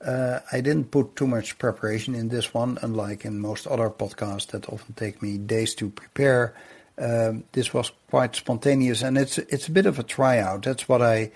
Uh, 0.06 0.40
I 0.52 0.62
didn't 0.62 0.92
put 0.92 1.16
too 1.16 1.26
much 1.26 1.58
preparation 1.58 2.14
in 2.14 2.30
this 2.30 2.54
one, 2.54 2.78
unlike 2.84 3.26
in 3.26 3.40
most 3.40 3.66
other 3.66 3.90
podcasts 3.90 4.48
that 4.48 4.70
often 4.70 4.94
take 4.94 5.22
me 5.22 5.38
days 5.38 5.74
to 5.76 5.90
prepare. 5.90 6.54
Um, 6.98 7.44
this 7.54 7.74
was 7.74 7.92
quite 8.10 8.36
spontaneous, 8.36 9.02
and 9.02 9.18
it's 9.18 9.38
it's 9.38 9.68
a 9.68 9.72
bit 9.72 9.88
of 9.88 9.98
a 9.98 10.04
tryout. 10.04 10.64
That's 10.64 10.88
what 10.88 11.02
I 11.02 11.32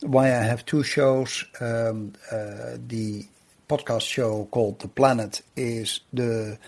why 0.00 0.28
I 0.28 0.42
have 0.42 0.64
two 0.64 0.82
shows. 0.82 1.44
Um, 1.60 2.14
uh, 2.32 2.78
the 2.88 3.26
podcast 3.68 4.08
show 4.08 4.48
called 4.50 4.80
The 4.80 4.88
Planet 4.88 5.42
is 5.54 6.00
the 6.12 6.58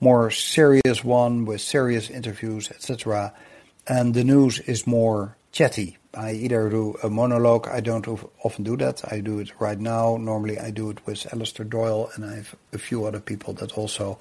more 0.00 0.30
serious 0.30 1.04
one 1.04 1.44
with 1.44 1.60
serious 1.60 2.10
interviews, 2.10 2.70
etc. 2.70 3.34
And 3.86 4.14
the 4.14 4.24
news 4.24 4.58
is 4.60 4.86
more 4.86 5.36
chatty. 5.52 5.98
I 6.14 6.32
either 6.32 6.68
do 6.68 6.96
a 7.02 7.08
monologue, 7.08 7.68
I 7.68 7.80
don't 7.80 8.06
often 8.44 8.64
do 8.64 8.76
that. 8.76 9.02
I 9.10 9.20
do 9.20 9.38
it 9.38 9.58
right 9.58 9.78
now. 9.78 10.18
Normally, 10.18 10.58
I 10.58 10.70
do 10.70 10.90
it 10.90 11.06
with 11.06 11.32
Alistair 11.32 11.64
Doyle, 11.64 12.10
and 12.14 12.24
I 12.24 12.36
have 12.36 12.54
a 12.72 12.78
few 12.78 13.06
other 13.06 13.20
people 13.20 13.54
that 13.54 13.72
also 13.72 14.18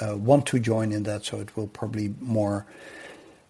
uh, 0.00 0.16
want 0.16 0.46
to 0.46 0.58
join 0.58 0.90
in 0.92 1.04
that, 1.04 1.24
so 1.24 1.38
it 1.38 1.56
will 1.56 1.68
probably 1.68 2.12
more 2.20 2.66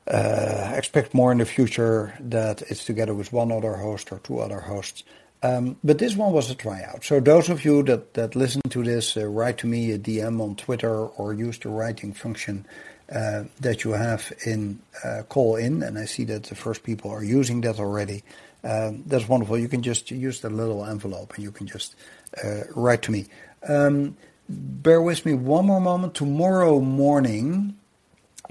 uh, 0.06 0.72
expect 0.74 1.14
more 1.14 1.32
in 1.32 1.38
the 1.38 1.44
future 1.44 2.14
that 2.20 2.62
it's 2.62 2.84
together 2.84 3.14
with 3.14 3.32
one 3.32 3.52
other 3.52 3.74
host 3.74 4.12
or 4.12 4.18
two 4.18 4.38
other 4.38 4.60
hosts. 4.60 5.04
Um, 5.42 5.76
but 5.84 5.98
this 5.98 6.16
one 6.16 6.32
was 6.32 6.50
a 6.50 6.54
tryout. 6.54 7.04
So 7.04 7.20
those 7.20 7.48
of 7.48 7.64
you 7.64 7.82
that, 7.84 8.14
that 8.14 8.34
listen 8.34 8.62
to 8.70 8.82
this, 8.82 9.16
uh, 9.16 9.26
write 9.26 9.58
to 9.58 9.66
me 9.66 9.92
a 9.92 9.98
DM 9.98 10.40
on 10.40 10.56
Twitter 10.56 11.06
or 11.06 11.32
use 11.32 11.58
the 11.58 11.68
writing 11.68 12.12
function 12.12 12.66
uh, 13.12 13.44
that 13.60 13.84
you 13.84 13.92
have 13.92 14.32
in 14.44 14.80
uh, 15.04 15.22
Callin. 15.28 15.82
And 15.82 15.98
I 15.98 16.04
see 16.04 16.24
that 16.24 16.44
the 16.44 16.54
first 16.54 16.82
people 16.82 17.10
are 17.10 17.24
using 17.24 17.62
that 17.62 17.78
already. 17.78 18.22
Um, 18.64 19.04
that's 19.06 19.28
wonderful. 19.28 19.58
You 19.58 19.68
can 19.68 19.82
just 19.82 20.10
use 20.10 20.40
the 20.40 20.50
little 20.50 20.84
envelope 20.84 21.34
and 21.34 21.44
you 21.44 21.52
can 21.52 21.66
just 21.66 21.94
uh, 22.42 22.62
write 22.74 23.02
to 23.02 23.12
me. 23.12 23.26
Um, 23.68 24.16
bear 24.48 25.00
with 25.00 25.24
me 25.24 25.34
one 25.34 25.66
more 25.66 25.80
moment. 25.80 26.14
Tomorrow 26.14 26.80
morning, 26.80 27.76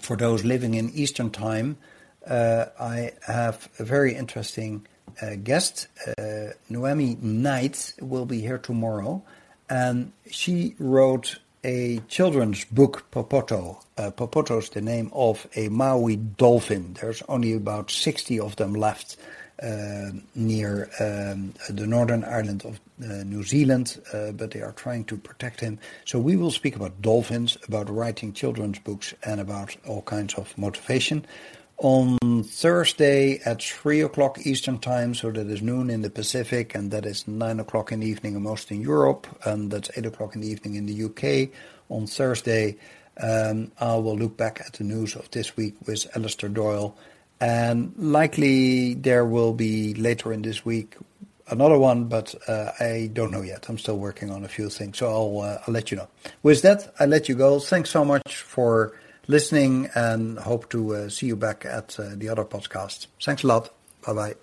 for 0.01 0.15
those 0.15 0.43
living 0.43 0.75
in 0.75 0.89
Eastern 0.91 1.29
Time, 1.29 1.77
uh, 2.25 2.65
I 2.79 3.13
have 3.25 3.69
a 3.79 3.83
very 3.83 4.15
interesting 4.15 4.85
uh, 5.21 5.35
guest. 5.35 5.87
Uh, 6.17 6.51
Noemi 6.69 7.17
Knight 7.21 7.93
will 8.01 8.25
be 8.25 8.41
here 8.41 8.57
tomorrow, 8.57 9.23
and 9.69 10.11
she 10.29 10.75
wrote 10.77 11.39
a 11.67 11.99
children's 12.07 12.63
book, 12.63 13.05
Popoto. 13.11 13.83
Uh, 13.97 14.09
Popoto 14.09 14.57
is 14.57 14.69
the 14.69 14.81
name 14.81 15.11
of 15.13 15.45
a 15.55 15.67
Maui 15.67 16.15
dolphin. 16.15 16.95
There's 17.01 17.21
only 17.27 17.53
about 17.53 17.91
60 17.91 18.39
of 18.39 18.55
them 18.55 18.73
left 18.73 19.17
uh, 19.61 20.11
near 20.33 20.89
um, 21.01 21.53
the 21.69 21.85
northern 21.85 22.23
island 22.23 22.63
of 22.63 22.79
uh, 23.03 23.23
New 23.25 23.43
Zealand, 23.43 23.99
uh, 24.13 24.31
but 24.31 24.51
they 24.51 24.61
are 24.61 24.71
trying 24.71 25.03
to 25.05 25.17
protect 25.17 25.59
him. 25.59 25.77
So 26.05 26.19
we 26.19 26.37
will 26.37 26.51
speak 26.51 26.77
about 26.77 27.01
dolphins, 27.01 27.57
about 27.67 27.89
writing 27.89 28.31
children's 28.31 28.79
books, 28.79 29.13
and 29.23 29.41
about 29.41 29.75
all 29.85 30.03
kinds 30.03 30.35
of 30.35 30.57
motivation. 30.57 31.25
On 31.79 32.43
Thursday 32.43 33.39
at 33.45 33.61
3 33.61 34.01
o'clock 34.01 34.39
Eastern 34.45 34.79
Time, 34.79 35.13
so 35.13 35.31
that 35.31 35.47
is 35.47 35.61
noon 35.61 35.89
in 35.91 36.01
the 36.01 36.09
Pacific, 36.09 36.73
and 36.73 36.89
that 36.91 37.05
is 37.05 37.27
9 37.27 37.59
o'clock 37.59 37.91
in 37.91 37.99
the 37.99 38.07
evening 38.07 38.41
most 38.41 38.71
in 38.71 38.81
Europe, 38.81 39.27
and 39.45 39.69
that's 39.69 39.91
8 39.95 40.07
o'clock 40.07 40.33
in 40.33 40.41
the 40.41 40.47
evening 40.47 40.75
in 40.75 40.87
the 40.87 41.03
UK. 41.05 41.49
On 41.89 42.07
Thursday, 42.07 42.77
um, 43.21 43.71
I 43.79 43.95
will 43.95 44.17
look 44.17 44.37
back 44.37 44.61
at 44.65 44.73
the 44.73 44.83
news 44.83 45.15
of 45.15 45.29
this 45.31 45.55
week 45.55 45.75
with 45.85 46.07
Alistair 46.15 46.49
Doyle 46.49 46.95
and 47.39 47.93
likely 47.97 48.93
there 48.95 49.25
will 49.25 49.53
be 49.53 49.93
later 49.93 50.33
in 50.33 50.41
this 50.41 50.65
week 50.65 50.95
another 51.49 51.77
one, 51.77 52.05
but 52.05 52.33
uh, 52.47 52.71
I 52.79 53.09
don't 53.13 53.31
know 53.31 53.41
yet. 53.41 53.69
I'm 53.69 53.77
still 53.77 53.97
working 53.97 54.31
on 54.31 54.43
a 54.43 54.47
few 54.47 54.69
things, 54.69 54.97
so 54.97 55.07
I'll, 55.07 55.41
uh, 55.41 55.57
I'll 55.65 55.73
let 55.73 55.91
you 55.91 55.97
know. 55.97 56.07
With 56.43 56.61
that, 56.63 56.93
I 56.99 57.05
let 57.05 57.29
you 57.29 57.35
go. 57.35 57.59
Thanks 57.59 57.89
so 57.89 58.03
much 58.03 58.37
for 58.37 58.93
listening, 59.27 59.89
and 59.95 60.39
hope 60.39 60.69
to 60.69 60.95
uh, 60.95 61.09
see 61.09 61.27
you 61.27 61.35
back 61.35 61.65
at 61.65 61.99
uh, 61.99 62.09
the 62.15 62.29
other 62.29 62.45
podcast. 62.45 63.07
Thanks 63.21 63.43
a 63.43 63.47
lot. 63.47 63.73
Bye 64.05 64.13
bye. 64.13 64.35